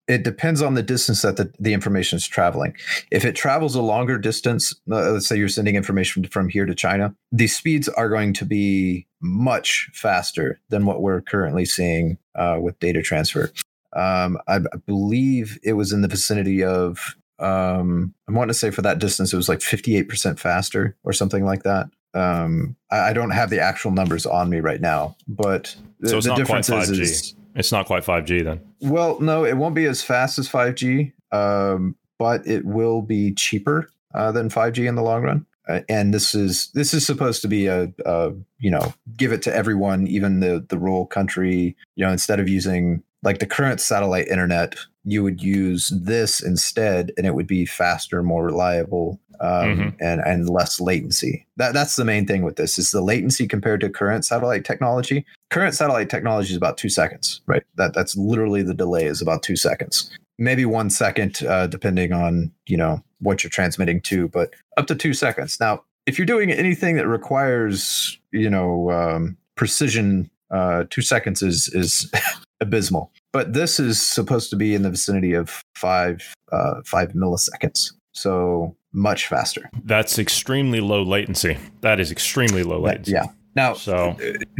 it 0.07 0.23
depends 0.23 0.61
on 0.61 0.73
the 0.73 0.83
distance 0.83 1.21
that 1.21 1.37
the, 1.37 1.51
the 1.59 1.73
information 1.73 2.17
is 2.17 2.27
traveling. 2.27 2.75
If 3.09 3.23
it 3.23 3.35
travels 3.35 3.73
a 3.73 3.81
longer 3.81 4.17
distance, 4.17 4.75
uh, 4.91 5.11
let's 5.11 5.27
say 5.27 5.37
you're 5.37 5.47
sending 5.47 5.75
information 5.75 6.25
from 6.25 6.49
here 6.49 6.65
to 6.65 6.75
China, 6.75 7.15
the 7.31 7.47
speeds 7.47 7.87
are 7.87 8.09
going 8.09 8.33
to 8.33 8.45
be 8.45 9.07
much 9.21 9.89
faster 9.93 10.59
than 10.69 10.85
what 10.85 11.01
we're 11.01 11.21
currently 11.21 11.63
seeing 11.63 12.17
uh, 12.35 12.57
with 12.61 12.77
data 12.79 13.01
transfer. 13.01 13.51
Um, 13.93 14.37
I, 14.47 14.55
I 14.57 14.77
believe 14.85 15.57
it 15.63 15.73
was 15.73 15.93
in 15.93 16.01
the 16.01 16.07
vicinity 16.09 16.63
of, 16.63 17.15
um, 17.43 18.13
I 18.27 18.31
want 18.31 18.49
to 18.49 18.53
say 18.53 18.71
for 18.71 18.81
that 18.81 18.99
distance, 18.99 19.33
it 19.33 19.37
was 19.37 19.49
like 19.49 19.59
58% 19.59 20.39
faster 20.39 20.95
or 21.03 21.13
something 21.13 21.43
like 21.43 21.63
that. 21.63 21.87
Um, 22.13 22.75
I, 22.91 23.09
I 23.09 23.13
don't 23.13 23.31
have 23.31 23.49
the 23.49 23.59
actual 23.59 23.91
numbers 23.91 24.25
on 24.25 24.49
me 24.49 24.59
right 24.59 24.79
now, 24.79 25.15
but 25.27 25.75
the, 25.99 26.09
So 26.09 26.17
it's 26.17 26.25
the 26.25 26.35
not 26.35 26.47
quite 26.47 26.65
difference 26.65 26.89
is, 26.89 26.89
5G. 26.89 27.01
is 27.01 27.35
It's 27.55 27.71
not 27.71 27.85
quite 27.85 28.03
5G 28.03 28.43
then. 28.43 28.61
well, 28.81 29.19
no, 29.19 29.45
it 29.45 29.57
won't 29.57 29.75
be 29.75 29.85
as 29.85 30.03
fast 30.03 30.39
as 30.39 30.47
5G, 30.47 31.11
um, 31.31 31.95
but 32.19 32.45
it 32.47 32.65
will 32.65 33.01
be 33.01 33.33
cheaper 33.33 33.89
uh, 34.13 34.31
than 34.31 34.49
5G 34.49 34.87
in 34.87 34.95
the 34.95 35.03
long 35.03 35.23
run. 35.23 35.45
Uh, 35.67 35.79
and 35.87 36.13
this 36.13 36.35
is 36.35 36.69
this 36.73 36.93
is 36.93 37.05
supposed 37.05 37.41
to 37.41 37.47
be 37.47 37.67
a, 37.67 37.91
a 38.05 38.33
you 38.59 38.69
know 38.69 38.93
give 39.15 39.31
it 39.31 39.41
to 39.41 39.55
everyone, 39.55 40.07
even 40.07 40.41
the 40.41 40.65
the 40.67 40.77
rural 40.77 41.05
country. 41.05 41.75
You 41.95 42.05
know, 42.05 42.11
instead 42.11 42.41
of 42.41 42.49
using 42.49 43.01
like 43.23 43.39
the 43.39 43.45
current 43.45 43.79
satellite 43.79 44.27
internet, 44.27 44.75
you 45.05 45.23
would 45.23 45.41
use 45.43 45.89
this 45.89 46.41
instead, 46.41 47.11
and 47.17 47.25
it 47.27 47.35
would 47.35 47.47
be 47.47 47.65
faster, 47.65 48.23
more 48.23 48.45
reliable, 48.45 49.19
um, 49.41 49.49
Mhm. 49.77 49.95
and 49.99 50.21
and 50.25 50.49
less 50.49 50.79
latency. 50.79 51.45
That 51.57 51.73
that's 51.73 51.95
the 51.95 52.05
main 52.05 52.25
thing 52.25 52.43
with 52.43 52.55
this 52.55 52.79
is 52.79 52.91
the 52.91 53.01
latency 53.01 53.47
compared 53.47 53.81
to 53.81 53.89
current 53.89 54.25
satellite 54.25 54.63
technology. 54.63 55.25
Current 55.49 55.75
satellite 55.75 56.09
technology 56.09 56.51
is 56.51 56.57
about 56.57 56.77
two 56.77 56.89
seconds, 56.89 57.41
right? 57.47 57.63
That 57.75 57.93
that's 57.93 58.15
literally 58.15 58.63
the 58.63 58.73
delay 58.73 59.05
is 59.05 59.21
about 59.21 59.43
two 59.43 59.55
seconds, 59.57 60.09
maybe 60.39 60.65
one 60.65 60.89
second, 60.89 61.43
uh, 61.45 61.67
depending 61.67 62.13
on 62.13 62.51
you 62.67 62.77
know 62.77 63.03
what 63.19 63.43
you're 63.43 63.49
transmitting 63.51 64.01
to, 64.01 64.27
but 64.29 64.53
up 64.77 64.87
to 64.87 64.95
two 64.95 65.13
seconds. 65.13 65.57
Now, 65.59 65.83
if 66.05 66.17
you're 66.17 66.25
doing 66.25 66.51
anything 66.51 66.95
that 66.97 67.07
requires 67.07 68.17
you 68.31 68.49
know 68.49 68.91
um, 68.91 69.35
precision, 69.55 70.29
uh, 70.51 70.85
two 70.89 71.01
seconds 71.01 71.41
is 71.41 71.69
is 71.73 72.09
abysmal. 72.61 73.11
But 73.33 73.53
this 73.53 73.79
is 73.79 74.01
supposed 74.01 74.49
to 74.51 74.55
be 74.55 74.75
in 74.75 74.83
the 74.83 74.91
vicinity 74.91 75.33
of 75.33 75.63
five 75.75 76.33
uh, 76.51 76.81
five 76.85 77.13
milliseconds, 77.13 77.91
so 78.13 78.75
much 78.93 79.27
faster. 79.27 79.69
That's 79.83 80.19
extremely 80.19 80.79
low 80.79 81.01
latency. 81.01 81.57
That 81.81 81.99
is 81.99 82.11
extremely 82.11 82.63
low 82.63 82.79
latency. 82.79 83.13
Yeah. 83.13 83.25
Now, 83.55 83.73
So 83.73 84.15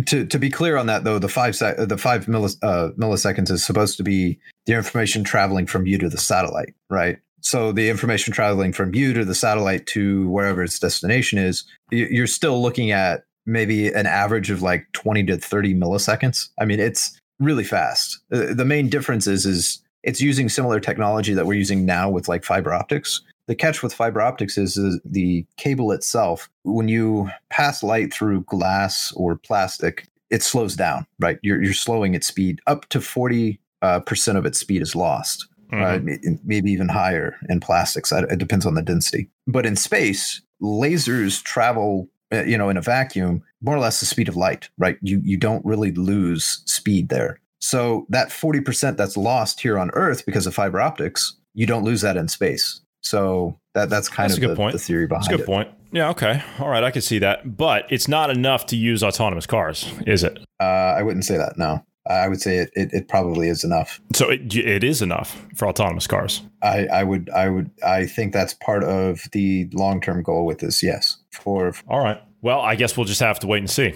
to 0.08 0.26
to 0.26 0.40
be 0.40 0.50
clear 0.50 0.78
on 0.78 0.88
that 0.88 1.04
though, 1.04 1.20
the 1.20 1.30
five 1.30 1.56
sec- 1.56 1.78
the 1.78 1.98
five 1.98 2.26
millis- 2.26 2.58
uh, 2.62 2.90
milliseconds 2.98 3.50
is 3.50 3.66
supposed 3.66 3.98
to 3.98 4.04
be 4.04 4.40
the 4.66 4.74
information 4.74 5.24
traveling 5.24 5.66
from 5.66 5.86
you 5.88 5.98
to 6.00 6.10
the 6.10 6.18
satellite, 6.18 6.74
right? 6.90 7.18
So 7.42 7.72
the 7.72 7.90
information 7.90 8.34
traveling 8.34 8.72
from 8.72 8.96
you 8.96 9.14
to 9.14 9.26
the 9.26 9.36
satellite 9.36 9.86
to 9.88 10.30
wherever 10.30 10.64
its 10.64 10.80
destination 10.80 11.38
is, 11.40 11.66
you're 11.92 12.28
still 12.28 12.62
looking 12.62 12.92
at 12.92 13.26
maybe 13.46 13.88
an 13.88 14.06
average 14.06 14.50
of 14.50 14.62
like 14.62 14.88
20 14.94 15.26
to 15.26 15.38
30 15.38 15.74
milliseconds. 15.76 16.48
I 16.60 16.66
mean, 16.66 16.80
it's 16.80 17.20
really 17.40 17.64
fast. 17.64 18.20
Uh, 18.32 18.54
The 18.54 18.66
main 18.66 18.90
difference 18.90 19.28
is 19.28 19.46
is 19.46 19.82
it's 20.04 20.22
using 20.22 20.50
similar 20.50 20.80
technology 20.80 21.34
that 21.34 21.46
we're 21.46 21.54
using 21.54 21.86
now 21.86 22.10
with 22.10 22.28
like 22.28 22.44
fiber 22.44 22.74
optics. 22.74 23.22
The 23.48 23.56
catch 23.56 23.84
with 23.84 23.94
fiber 23.94 24.22
optics 24.22 24.58
is, 24.58 24.78
is 24.78 25.00
the 25.04 25.46
cable 25.58 25.92
itself. 25.92 26.50
When 26.64 26.88
you 26.88 27.30
pass 27.50 27.84
light 27.84 28.14
through 28.14 28.44
glass 28.44 29.12
or 29.16 29.36
plastic, 29.38 30.08
it 30.30 30.44
slows 30.44 30.76
down, 30.76 31.06
right? 31.20 31.40
You're, 31.42 31.62
you're 31.62 31.74
slowing 31.74 32.16
its 32.16 32.28
speed 32.28 32.60
up 32.68 32.88
to 32.90 33.02
40 33.02 33.60
uh, 33.82 34.00
percent 34.02 34.38
of 34.38 34.46
its 34.46 34.60
speed 34.60 34.82
is 34.82 34.96
lost. 34.96 35.48
mm-hmm. 35.72 36.36
maybe 36.44 36.72
even 36.72 36.88
higher 36.88 37.36
in 37.50 37.60
plastics. 37.60 38.12
It 38.12 38.40
depends 38.40 38.66
on 38.66 38.76
the 38.76 38.82
density. 38.82 39.30
But 39.48 39.66
in 39.66 39.76
space, 39.76 40.42
lasers 40.62 41.42
travel, 41.44 42.10
uh, 42.32 42.44
you 42.44 42.58
know, 42.58 42.70
in 42.70 42.78
a 42.78 42.82
vacuum, 42.82 43.44
more 43.64 43.76
or 43.76 43.80
less 43.80 44.00
the 44.00 44.06
speed 44.06 44.30
of 44.30 44.36
light, 44.36 44.70
right? 44.78 44.98
You 45.02 45.22
you 45.24 45.38
don't 45.38 45.66
really 45.66 45.92
lose 45.92 46.62
speed 46.66 47.10
there. 47.10 47.40
So 47.60 48.06
that 48.10 48.28
40% 48.28 48.98
that's 48.98 49.16
lost 49.16 49.62
here 49.62 49.80
on 49.80 49.90
Earth 49.94 50.26
because 50.26 50.46
of 50.46 50.54
fiber 50.54 50.82
optics, 50.82 51.38
you 51.54 51.66
don't 51.66 51.86
lose 51.86 52.02
that 52.02 52.18
in 52.18 52.28
space. 52.28 52.82
So 53.00 53.58
that 53.74 53.90
that's 53.90 54.10
kind 54.10 54.30
that's 54.30 54.38
of 54.38 54.44
a 54.44 54.48
good 54.48 54.52
the, 54.52 54.56
point. 54.58 54.74
the 54.74 54.80
theory 54.80 55.08
behind 55.08 55.26
it. 55.26 55.30
that's 55.30 55.34
a 55.34 55.38
good 55.38 55.44
it. 55.44 55.46
point. 55.46 55.70
Yeah, 55.94 56.10
okay. 56.10 56.44
All 56.60 56.70
right, 56.70 56.84
I 56.84 56.92
can 56.92 57.02
see 57.02 57.20
that. 57.20 57.56
But 57.56 57.86
it's 57.90 58.08
not 58.08 58.30
enough 58.30 58.66
to 58.68 58.76
use 58.76 59.04
autonomous 59.04 59.46
cars, 59.46 59.92
is 60.08 60.24
it? 60.24 60.40
Uh, 60.60 60.64
I 60.64 61.04
wouldn't 61.04 61.24
say 61.24 61.38
that, 61.38 61.58
no. 61.58 61.86
I 62.10 62.28
would 62.28 62.42
say 62.42 62.58
it, 62.58 62.72
it, 62.74 62.92
it, 62.92 63.08
probably 63.08 63.48
is 63.48 63.64
enough. 63.64 64.02
So 64.14 64.30
it, 64.30 64.54
it 64.54 64.84
is 64.84 65.02
enough 65.02 65.46
for 65.56 65.70
autonomous 65.70 66.06
cars. 66.06 66.42
I, 66.62 66.86
I 66.88 67.04
would 67.04 67.30
I 67.30 67.48
would 67.48 67.72
I 67.86 68.06
think 68.06 68.34
that's 68.34 68.54
part 68.56 68.84
of 68.84 69.22
the 69.32 69.70
long 69.72 70.02
term 70.02 70.22
goal 70.22 70.46
with 70.46 70.60
this. 70.60 70.84
Yes. 70.84 71.18
For 71.32 71.74
all 71.88 72.04
right. 72.04 72.22
Well, 72.44 72.60
I 72.60 72.76
guess 72.76 72.98
we'll 72.98 73.06
just 73.06 73.22
have 73.22 73.40
to 73.40 73.48
wait 73.48 73.60
and 73.60 73.70
see. 73.70 73.94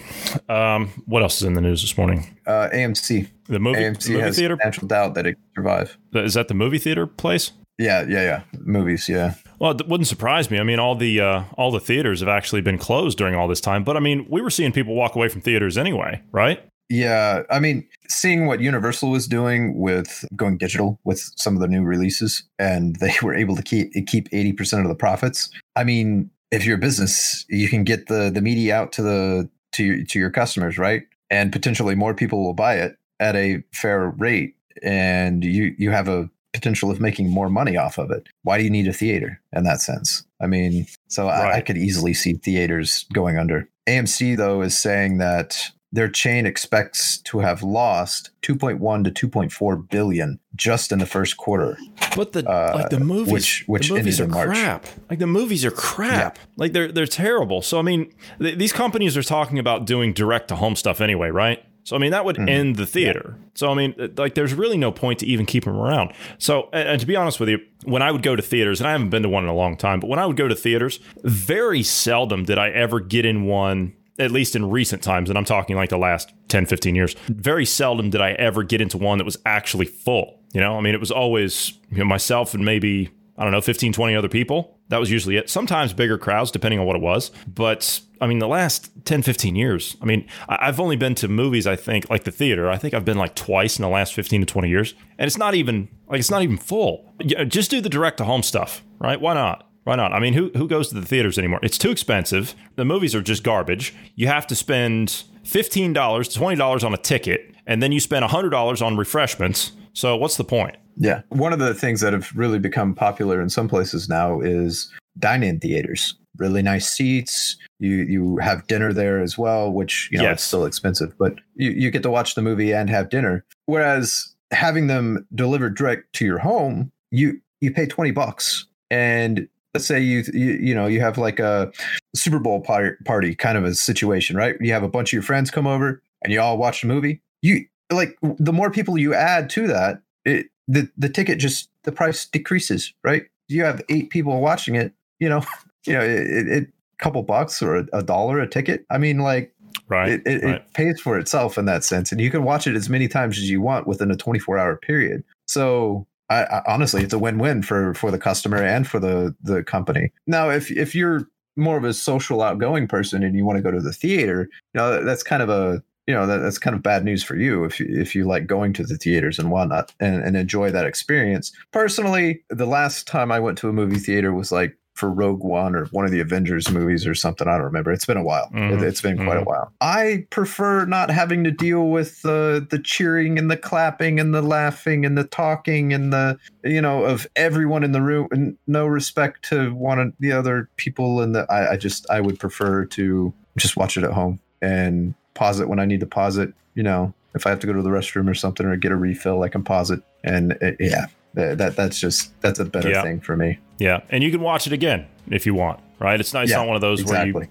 Um, 0.48 0.88
what 1.04 1.22
else 1.22 1.36
is 1.36 1.42
in 1.42 1.52
the 1.52 1.60
news 1.60 1.82
this 1.82 1.98
morning? 1.98 2.34
Uh, 2.46 2.70
AMC. 2.72 3.28
The 3.46 3.58
movie. 3.58 3.80
AMC 3.80 4.04
the 4.04 4.12
movie 4.12 4.22
has 4.22 4.36
theater. 4.36 4.56
Potential 4.56 4.88
doubt 4.88 5.14
that 5.14 5.26
it 5.26 5.34
can 5.34 5.44
survive. 5.54 5.98
Is 6.14 6.32
that 6.32 6.48
the 6.48 6.54
movie 6.54 6.78
theater 6.78 7.06
place? 7.06 7.52
Yeah, 7.76 8.06
yeah, 8.08 8.22
yeah. 8.22 8.42
Movies, 8.58 9.06
yeah. 9.06 9.34
Well, 9.58 9.72
it 9.72 9.86
wouldn't 9.86 10.06
surprise 10.06 10.50
me. 10.50 10.58
I 10.58 10.62
mean, 10.62 10.78
all 10.78 10.94
the 10.94 11.20
uh, 11.20 11.44
all 11.58 11.70
the 11.70 11.78
theaters 11.78 12.20
have 12.20 12.28
actually 12.28 12.62
been 12.62 12.78
closed 12.78 13.18
during 13.18 13.34
all 13.34 13.48
this 13.48 13.60
time. 13.60 13.84
But 13.84 13.98
I 13.98 14.00
mean, 14.00 14.26
we 14.30 14.40
were 14.40 14.50
seeing 14.50 14.72
people 14.72 14.94
walk 14.94 15.14
away 15.14 15.28
from 15.28 15.42
theaters 15.42 15.76
anyway, 15.76 16.22
right? 16.32 16.64
Yeah, 16.88 17.42
I 17.50 17.60
mean, 17.60 17.86
seeing 18.08 18.46
what 18.46 18.60
Universal 18.60 19.10
was 19.10 19.28
doing 19.28 19.78
with 19.78 20.24
going 20.34 20.56
digital 20.56 20.98
with 21.04 21.30
some 21.36 21.54
of 21.54 21.60
the 21.60 21.68
new 21.68 21.82
releases, 21.82 22.42
and 22.58 22.96
they 22.96 23.12
were 23.22 23.34
able 23.34 23.56
to 23.56 23.62
keep 23.62 23.92
keep 24.06 24.28
eighty 24.32 24.54
percent 24.54 24.84
of 24.84 24.88
the 24.88 24.94
profits. 24.94 25.50
I 25.76 25.84
mean, 25.84 26.30
if 26.50 26.64
you're 26.64 26.76
a 26.76 26.80
business, 26.80 27.44
you 27.48 27.68
can 27.68 27.84
get 27.84 28.06
the 28.06 28.30
the 28.30 28.40
media 28.40 28.76
out 28.76 28.92
to 28.92 29.02
the 29.02 29.50
to 29.72 29.84
your, 29.84 30.04
to 30.04 30.18
your 30.18 30.30
customers, 30.30 30.78
right? 30.78 31.02
And 31.30 31.52
potentially 31.52 31.94
more 31.94 32.14
people 32.14 32.42
will 32.44 32.54
buy 32.54 32.76
it 32.76 32.96
at 33.20 33.36
a 33.36 33.62
fair 33.72 34.08
rate, 34.10 34.54
and 34.82 35.44
you 35.44 35.74
you 35.78 35.90
have 35.90 36.08
a 36.08 36.30
potential 36.52 36.90
of 36.90 37.00
making 37.00 37.30
more 37.30 37.50
money 37.50 37.76
off 37.76 37.98
of 37.98 38.10
it. 38.10 38.28
Why 38.42 38.58
do 38.58 38.64
you 38.64 38.70
need 38.70 38.88
a 38.88 38.92
theater 38.92 39.40
in 39.52 39.64
that 39.64 39.80
sense? 39.80 40.24
I 40.40 40.46
mean, 40.46 40.86
so 41.08 41.26
right. 41.26 41.54
I, 41.54 41.56
I 41.58 41.60
could 41.60 41.76
easily 41.76 42.14
see 42.14 42.34
theaters 42.34 43.04
going 43.12 43.38
under. 43.38 43.68
AMC 43.86 44.36
though 44.36 44.62
is 44.62 44.78
saying 44.78 45.18
that 45.18 45.70
their 45.92 46.08
chain 46.08 46.46
expects 46.46 47.18
to 47.22 47.38
have 47.38 47.62
lost 47.62 48.30
2.1 48.42 49.04
to 49.14 49.28
2.4 49.28 49.88
billion 49.88 50.38
just 50.58 50.92
in 50.92 50.98
the 50.98 51.06
first 51.06 51.38
quarter. 51.38 51.78
But 52.14 52.32
the 52.32 52.46
uh, 52.46 52.72
like 52.74 52.90
the 52.90 53.00
movies, 53.00 53.32
which, 53.32 53.64
which 53.66 53.88
the 53.88 53.94
movies 53.94 54.20
are 54.20 54.26
crap. 54.26 54.86
Like 55.08 55.20
the 55.20 55.26
movies 55.26 55.64
are 55.64 55.70
crap. 55.70 56.36
Yeah. 56.36 56.44
Like 56.56 56.72
they're 56.72 56.92
they're 56.92 57.06
terrible. 57.06 57.62
So 57.62 57.78
I 57.78 57.82
mean, 57.82 58.12
th- 58.38 58.58
these 58.58 58.72
companies 58.72 59.16
are 59.16 59.22
talking 59.22 59.58
about 59.58 59.86
doing 59.86 60.12
direct 60.12 60.48
to 60.48 60.56
home 60.56 60.76
stuff 60.76 61.00
anyway, 61.00 61.30
right? 61.30 61.64
So 61.84 61.96
I 61.96 61.98
mean, 61.98 62.10
that 62.10 62.26
would 62.26 62.36
mm-hmm. 62.36 62.48
end 62.48 62.76
the 62.76 62.84
theater. 62.84 63.36
Yeah. 63.38 63.44
So 63.54 63.70
I 63.70 63.74
mean, 63.74 63.94
like, 64.18 64.34
there's 64.34 64.52
really 64.52 64.76
no 64.76 64.92
point 64.92 65.20
to 65.20 65.26
even 65.26 65.46
keep 65.46 65.64
them 65.64 65.76
around. 65.76 66.12
So, 66.36 66.68
and, 66.72 66.88
and 66.90 67.00
to 67.00 67.06
be 67.06 67.16
honest 67.16 67.40
with 67.40 67.48
you, 67.48 67.60
when 67.84 68.02
I 68.02 68.10
would 68.10 68.22
go 68.22 68.36
to 68.36 68.42
theaters, 68.42 68.80
and 68.80 68.88
I 68.88 68.92
haven't 68.92 69.08
been 69.08 69.22
to 69.22 69.28
one 69.30 69.44
in 69.44 69.48
a 69.48 69.54
long 69.54 69.76
time, 69.76 70.00
but 70.00 70.08
when 70.08 70.18
I 70.18 70.26
would 70.26 70.36
go 70.36 70.48
to 70.48 70.54
theaters, 70.54 71.00
very 71.22 71.82
seldom 71.82 72.44
did 72.44 72.58
I 72.58 72.68
ever 72.68 73.00
get 73.00 73.24
in 73.24 73.44
one 73.44 73.94
at 74.18 74.32
least 74.32 74.56
in 74.56 74.68
recent 74.68 75.02
times, 75.02 75.28
and 75.28 75.38
I'm 75.38 75.44
talking 75.44 75.76
like 75.76 75.90
the 75.90 75.98
last 75.98 76.32
10, 76.48 76.66
15 76.66 76.94
years, 76.94 77.14
very 77.28 77.64
seldom 77.64 78.10
did 78.10 78.20
I 78.20 78.32
ever 78.32 78.62
get 78.64 78.80
into 78.80 78.98
one 78.98 79.18
that 79.18 79.24
was 79.24 79.38
actually 79.46 79.86
full. 79.86 80.37
You 80.52 80.60
know, 80.60 80.76
I 80.76 80.80
mean, 80.80 80.94
it 80.94 81.00
was 81.00 81.10
always 81.10 81.74
you 81.90 81.98
know, 81.98 82.04
myself 82.04 82.54
and 82.54 82.64
maybe, 82.64 83.10
I 83.36 83.42
don't 83.42 83.52
know, 83.52 83.60
15, 83.60 83.92
20 83.92 84.16
other 84.16 84.28
people. 84.28 84.78
That 84.88 84.98
was 84.98 85.10
usually 85.10 85.36
it. 85.36 85.50
Sometimes 85.50 85.92
bigger 85.92 86.16
crowds, 86.16 86.50
depending 86.50 86.80
on 86.80 86.86
what 86.86 86.96
it 86.96 87.02
was. 87.02 87.30
But 87.46 88.00
I 88.20 88.26
mean, 88.26 88.38
the 88.38 88.48
last 88.48 88.90
10, 89.04 89.22
15 89.22 89.54
years, 89.54 89.96
I 90.00 90.06
mean, 90.06 90.26
I've 90.48 90.80
only 90.80 90.96
been 90.96 91.14
to 91.16 91.28
movies, 91.28 91.66
I 91.66 91.76
think, 91.76 92.08
like 92.10 92.24
the 92.24 92.30
theater. 92.30 92.70
I 92.70 92.78
think 92.78 92.94
I've 92.94 93.04
been 93.04 93.18
like 93.18 93.34
twice 93.34 93.78
in 93.78 93.82
the 93.82 93.88
last 93.88 94.14
15 94.14 94.40
to 94.40 94.46
20 94.46 94.68
years. 94.68 94.94
And 95.18 95.26
it's 95.26 95.38
not 95.38 95.54
even, 95.54 95.88
like, 96.08 96.20
it's 96.20 96.30
not 96.30 96.42
even 96.42 96.56
full. 96.56 97.12
Uh, 97.20 97.44
just 97.44 97.70
do 97.70 97.80
the 97.80 97.88
direct 97.88 98.18
to 98.18 98.24
home 98.24 98.42
stuff, 98.42 98.82
right? 98.98 99.20
Why 99.20 99.34
not? 99.34 99.68
Why 99.84 99.96
not? 99.96 100.12
I 100.12 100.20
mean, 100.20 100.34
who 100.34 100.50
who 100.54 100.68
goes 100.68 100.88
to 100.90 100.96
the 100.96 101.06
theaters 101.06 101.38
anymore? 101.38 101.60
It's 101.62 101.78
too 101.78 101.90
expensive. 101.90 102.54
The 102.76 102.84
movies 102.84 103.14
are 103.14 103.22
just 103.22 103.42
garbage. 103.42 103.94
You 104.16 104.26
have 104.26 104.46
to 104.48 104.54
spend 104.54 105.24
fifteen 105.48 105.92
dollars, 105.92 106.28
to 106.28 106.38
twenty 106.38 106.56
dollars 106.56 106.84
on 106.84 106.94
a 106.94 106.98
ticket, 106.98 107.54
and 107.66 107.82
then 107.82 107.90
you 107.90 108.00
spend 108.00 108.24
hundred 108.24 108.50
dollars 108.50 108.82
on 108.82 108.96
refreshments. 108.96 109.72
So 109.94 110.16
what's 110.16 110.36
the 110.36 110.44
point? 110.44 110.76
Yeah, 110.96 111.22
one 111.30 111.52
of 111.52 111.58
the 111.58 111.74
things 111.74 112.00
that 112.02 112.12
have 112.12 112.30
really 112.34 112.58
become 112.58 112.94
popular 112.94 113.40
in 113.40 113.48
some 113.48 113.68
places 113.68 114.08
now 114.08 114.40
is 114.40 114.92
dine-in 115.18 115.60
theaters. 115.60 116.14
Really 116.36 116.62
nice 116.62 116.92
seats. 116.92 117.56
You 117.78 117.96
you 117.96 118.36
have 118.38 118.66
dinner 118.66 118.92
there 118.92 119.20
as 119.20 119.36
well, 119.36 119.72
which 119.72 120.08
you 120.12 120.18
know 120.18 120.24
yes. 120.24 120.34
it's 120.34 120.44
still 120.44 120.64
expensive, 120.64 121.16
but 121.18 121.34
you, 121.54 121.70
you 121.70 121.90
get 121.90 122.02
to 122.04 122.10
watch 122.10 122.34
the 122.34 122.42
movie 122.42 122.72
and 122.72 122.90
have 122.90 123.08
dinner. 123.08 123.44
Whereas 123.66 124.34
having 124.50 124.86
them 124.86 125.26
delivered 125.34 125.76
direct 125.76 126.12
to 126.14 126.24
your 126.24 126.38
home, 126.38 126.92
you 127.10 127.40
you 127.60 127.72
pay 127.72 127.86
twenty 127.86 128.12
bucks 128.12 128.66
and 128.90 129.48
let's 129.74 129.86
say 129.86 130.00
you, 130.00 130.24
you 130.32 130.52
you 130.60 130.74
know 130.74 130.86
you 130.86 131.00
have 131.00 131.18
like 131.18 131.38
a 131.38 131.72
Super 132.14 132.38
Bowl 132.38 132.60
party, 132.60 133.34
kind 133.34 133.58
of 133.58 133.64
a 133.64 133.74
situation, 133.74 134.36
right? 134.36 134.56
You 134.60 134.72
have 134.72 134.82
a 134.82 134.88
bunch 134.88 135.10
of 135.10 135.12
your 135.14 135.22
friends 135.22 135.50
come 135.50 135.66
over 135.66 136.02
and 136.22 136.32
you 136.32 136.40
all 136.40 136.58
watch 136.58 136.80
the 136.80 136.88
movie. 136.88 137.20
You 137.42 137.66
like 137.90 138.18
the 138.22 138.52
more 138.52 138.70
people 138.70 138.98
you 138.98 139.14
add 139.14 139.50
to 139.50 139.66
that, 139.68 140.02
it 140.24 140.46
the 140.66 140.88
the 140.96 141.08
ticket 141.08 141.38
just 141.38 141.70
the 141.84 141.92
price 141.92 142.26
decreases, 142.26 142.92
right? 143.04 143.24
You 143.48 143.64
have 143.64 143.82
eight 143.88 144.10
people 144.10 144.40
watching 144.40 144.74
it, 144.74 144.92
you 145.18 145.28
know, 145.28 145.42
you 145.86 145.94
know, 145.94 146.00
it, 146.00 146.48
it 146.48 146.68
couple 146.98 147.22
bucks 147.22 147.62
or 147.62 147.76
a, 147.76 147.86
a, 147.92 148.02
dollar 148.02 148.40
a 148.40 148.48
ticket. 148.48 148.84
I 148.90 148.98
mean, 148.98 149.18
like 149.18 149.54
right, 149.88 150.10
it, 150.10 150.22
it, 150.26 150.42
right. 150.42 150.54
it 150.56 150.74
pays 150.74 151.00
for 151.00 151.18
itself 151.18 151.56
in 151.56 151.64
that 151.66 151.84
sense, 151.84 152.12
and 152.12 152.20
you 152.20 152.30
can 152.30 152.42
watch 152.42 152.66
it 152.66 152.74
as 152.74 152.88
many 152.88 153.08
times 153.08 153.38
as 153.38 153.48
you 153.48 153.60
want 153.60 153.86
within 153.86 154.10
a 154.10 154.16
24 154.16 154.58
hour 154.58 154.76
period. 154.76 155.22
So 155.46 156.06
I, 156.28 156.44
I, 156.44 156.62
honestly, 156.66 157.02
it's 157.02 157.14
a 157.14 157.18
win-win 157.18 157.62
for 157.62 157.94
for 157.94 158.10
the 158.10 158.18
customer 158.18 158.62
and 158.62 158.86
for 158.86 158.98
the 158.98 159.34
the 159.42 159.62
company. 159.62 160.10
Now, 160.26 160.50
if 160.50 160.70
if 160.70 160.94
you're 160.94 161.28
more 161.58 161.76
of 161.76 161.84
a 161.84 161.92
social, 161.92 162.42
outgoing 162.42 162.88
person 162.88 163.22
and 163.22 163.36
you 163.36 163.44
want 163.44 163.56
to 163.56 163.62
go 163.62 163.70
to 163.70 163.80
the 163.80 163.92
theater, 163.92 164.48
you 164.74 164.78
know 164.78 165.04
that's 165.04 165.22
kind 165.22 165.42
of 165.42 165.48
a 165.48 165.82
you 166.06 166.14
know 166.14 166.26
that, 166.26 166.38
that's 166.38 166.58
kind 166.58 166.74
of 166.74 166.82
bad 166.82 167.04
news 167.04 167.22
for 167.22 167.36
you 167.36 167.64
if 167.64 167.78
you, 167.78 167.86
if 167.90 168.14
you 168.14 168.24
like 168.24 168.46
going 168.46 168.72
to 168.72 168.82
the 168.82 168.96
theaters 168.96 169.38
and 169.38 169.50
whatnot 169.50 169.92
and, 170.00 170.22
and 170.24 170.36
enjoy 170.36 170.70
that 170.70 170.86
experience. 170.86 171.52
Personally, 171.70 172.42
the 172.48 172.66
last 172.66 173.06
time 173.06 173.30
I 173.30 173.38
went 173.38 173.58
to 173.58 173.68
a 173.68 173.72
movie 173.74 173.98
theater 173.98 174.32
was 174.32 174.50
like 174.50 174.76
for 174.98 175.10
Rogue 175.10 175.44
One 175.44 175.76
or 175.76 175.86
one 175.86 176.04
of 176.04 176.10
the 176.10 176.20
Avengers 176.20 176.70
movies 176.70 177.06
or 177.06 177.14
something. 177.14 177.46
I 177.46 177.52
don't 177.52 177.62
remember. 177.62 177.92
It's 177.92 178.04
been 178.04 178.16
a 178.16 178.22
while. 178.22 178.50
Mm-hmm. 178.52 178.78
It, 178.78 178.80
has 178.80 179.00
been 179.00 179.16
quite 179.16 179.28
mm-hmm. 179.28 179.38
a 179.38 179.44
while. 179.44 179.72
I 179.80 180.26
prefer 180.30 180.84
not 180.86 181.10
having 181.10 181.44
to 181.44 181.50
deal 181.50 181.88
with 181.88 182.22
the 182.22 182.66
the 182.68 182.78
cheering 182.78 183.38
and 183.38 183.50
the 183.50 183.56
clapping 183.56 184.18
and 184.18 184.34
the 184.34 184.42
laughing 184.42 185.06
and 185.06 185.16
the 185.16 185.24
talking 185.24 185.92
and 185.92 186.12
the 186.12 186.38
you 186.64 186.80
know 186.80 187.04
of 187.04 187.26
everyone 187.36 187.84
in 187.84 187.92
the 187.92 188.02
room 188.02 188.28
and 188.32 188.58
no 188.66 188.86
respect 188.86 189.44
to 189.50 189.72
one 189.74 190.00
of 190.00 190.12
the 190.18 190.32
other 190.32 190.68
people 190.76 191.20
And 191.20 191.34
the. 191.34 191.46
I, 191.48 191.72
I 191.72 191.76
just 191.76 192.04
I 192.10 192.20
would 192.20 192.40
prefer 192.40 192.84
to 192.86 193.32
just 193.56 193.76
watch 193.76 193.96
it 193.96 194.04
at 194.04 194.12
home 194.12 194.40
and 194.60 195.14
pause 195.34 195.60
it 195.60 195.68
when 195.68 195.78
I 195.78 195.84
need 195.84 196.00
to 196.00 196.06
pause 196.06 196.36
it. 196.36 196.52
You 196.74 196.82
know, 196.82 197.14
if 197.34 197.46
I 197.46 197.50
have 197.50 197.60
to 197.60 197.66
go 197.66 197.72
to 197.72 197.82
the 197.82 197.90
restroom 197.90 198.28
or 198.28 198.34
something 198.34 198.66
or 198.66 198.76
get 198.76 198.92
a 198.92 198.96
refill, 198.96 199.42
I 199.42 199.48
can 199.48 199.62
pause 199.62 199.90
it. 199.90 200.00
And 200.24 200.52
it, 200.60 200.76
yeah, 200.80 201.06
that 201.38 201.76
that's 201.76 201.98
just 201.98 202.38
that's 202.40 202.58
a 202.58 202.64
better 202.64 202.90
yeah. 202.90 203.02
thing 203.02 203.20
for 203.20 203.36
me. 203.36 203.58
Yeah, 203.78 204.02
and 204.10 204.22
you 204.22 204.30
can 204.30 204.40
watch 204.40 204.66
it 204.66 204.72
again 204.72 205.06
if 205.30 205.46
you 205.46 205.54
want. 205.54 205.80
Right? 206.00 206.20
It's 206.20 206.32
not, 206.32 206.44
it's 206.44 206.52
yeah, 206.52 206.58
not 206.58 206.68
one 206.68 206.76
of 206.76 206.80
those 206.80 207.00
exactly. 207.00 207.32
where 207.32 207.42
you 207.42 207.48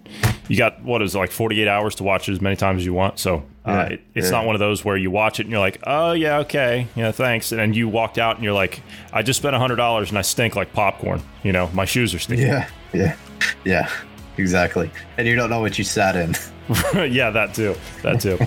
you 0.47 0.57
got 0.57 0.81
what 0.81 1.01
is 1.01 1.15
it, 1.15 1.17
like 1.17 1.31
48 1.31 1.67
hours 1.67 1.95
to 1.95 2.05
watch 2.05 2.29
it 2.29 2.31
as 2.31 2.39
many 2.39 2.55
times 2.55 2.81
as 2.81 2.85
you 2.85 2.93
want. 2.93 3.19
So 3.19 3.43
uh, 3.65 3.71
yeah, 3.71 3.83
it, 3.83 4.01
it's 4.15 4.31
not 4.31 4.45
one 4.45 4.55
of 4.55 4.59
those 4.59 4.85
where 4.85 4.95
you 4.95 5.11
watch 5.11 5.41
it 5.41 5.43
and 5.43 5.51
you're 5.51 5.59
like, 5.59 5.79
oh 5.83 6.13
yeah, 6.13 6.39
okay, 6.39 6.87
yeah, 6.95 7.11
thanks, 7.11 7.51
and 7.51 7.59
then 7.59 7.73
you 7.73 7.89
walked 7.89 8.17
out 8.17 8.35
and 8.35 8.45
you're 8.45 8.53
like, 8.53 8.81
I 9.11 9.21
just 9.21 9.39
spent 9.39 9.55
hundred 9.55 9.75
dollars 9.75 10.09
and 10.09 10.17
I 10.17 10.21
stink 10.21 10.55
like 10.55 10.71
popcorn. 10.71 11.21
You 11.43 11.51
know, 11.51 11.69
my 11.73 11.83
shoes 11.83 12.13
are 12.13 12.19
stinking. 12.19 12.47
Yeah, 12.47 12.69
yeah, 12.93 13.17
yeah, 13.65 13.89
exactly. 14.37 14.91
And 15.17 15.27
you 15.27 15.35
don't 15.35 15.49
know 15.49 15.59
what 15.59 15.77
you 15.77 15.83
sat 15.83 16.15
in. 16.15 16.33
yeah, 17.11 17.29
that 17.31 17.53
too. 17.53 17.75
That 18.03 18.21
too. 18.21 18.37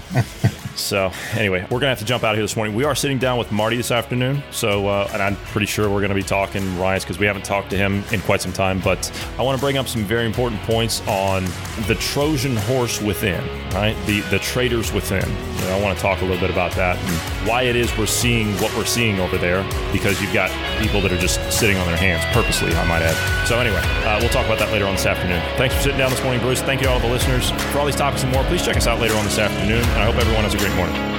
So 0.76 1.12
anyway, 1.34 1.62
we're 1.70 1.80
gonna 1.80 1.88
have 1.88 1.98
to 1.98 2.04
jump 2.04 2.24
out 2.24 2.30
of 2.32 2.36
here 2.36 2.44
this 2.44 2.56
morning. 2.56 2.74
We 2.74 2.84
are 2.84 2.94
sitting 2.94 3.18
down 3.18 3.38
with 3.38 3.52
Marty 3.52 3.76
this 3.76 3.90
afternoon. 3.90 4.42
So 4.50 4.88
uh, 4.88 5.08
and 5.12 5.22
I'm 5.22 5.36
pretty 5.36 5.66
sure 5.66 5.90
we're 5.90 6.00
gonna 6.00 6.14
be 6.14 6.22
talking 6.22 6.78
Ryan's 6.78 7.04
because 7.04 7.18
we 7.18 7.26
haven't 7.26 7.44
talked 7.44 7.70
to 7.70 7.76
him 7.76 8.02
in 8.12 8.20
quite 8.20 8.40
some 8.40 8.52
time. 8.52 8.80
But 8.80 9.10
I 9.38 9.42
want 9.42 9.58
to 9.58 9.60
bring 9.60 9.76
up 9.76 9.88
some 9.88 10.04
very 10.04 10.26
important 10.26 10.60
points 10.62 11.06
on 11.06 11.44
the 11.86 11.96
Trojan 12.00 12.56
horse 12.56 13.00
within, 13.00 13.44
right? 13.72 13.96
The 14.06 14.20
the 14.30 14.38
traders 14.38 14.92
within. 14.92 15.28
You 15.28 15.66
know, 15.66 15.76
I 15.76 15.80
want 15.82 15.96
to 15.96 16.02
talk 16.02 16.20
a 16.22 16.24
little 16.24 16.40
bit 16.40 16.50
about 16.50 16.72
that 16.72 16.96
and 16.96 17.48
why 17.48 17.62
it 17.62 17.76
is 17.76 17.96
we're 17.98 18.06
seeing 18.06 18.52
what 18.54 18.74
we're 18.76 18.84
seeing 18.86 19.20
over 19.20 19.36
there 19.36 19.62
because 19.92 20.20
you've 20.20 20.32
got 20.32 20.50
people 20.80 21.00
that 21.02 21.12
are 21.12 21.18
just 21.18 21.40
sitting 21.52 21.76
on 21.76 21.86
their 21.86 21.96
hands 21.96 22.24
purposely, 22.34 22.72
I 22.72 22.86
might 22.86 23.02
add. 23.02 23.46
So 23.46 23.58
anyway, 23.58 23.80
uh, 24.06 24.18
we'll 24.20 24.30
talk 24.30 24.46
about 24.46 24.58
that 24.58 24.72
later 24.72 24.86
on 24.86 24.94
this 24.94 25.06
afternoon. 25.06 25.42
Thanks 25.56 25.74
for 25.74 25.82
sitting 25.82 25.98
down 25.98 26.10
this 26.10 26.22
morning, 26.22 26.40
Bruce. 26.40 26.62
Thank 26.62 26.80
you 26.80 26.86
to 26.86 26.92
all 26.92 27.00
the 27.00 27.08
listeners 27.08 27.50
for 27.72 27.78
all 27.78 27.86
these 27.86 27.96
topics 27.96 28.22
and 28.22 28.32
more. 28.32 28.42
Please 28.44 28.64
check 28.64 28.76
us 28.76 28.86
out 28.86 29.00
later 29.00 29.16
on 29.16 29.24
this 29.24 29.38
afternoon. 29.38 29.82
And 29.82 29.98
I 30.00 30.04
hope 30.04 30.16
everyone 30.16 30.44
has 30.44 30.54
a 30.54 30.59
great 30.60 30.74
morning. 30.76 31.09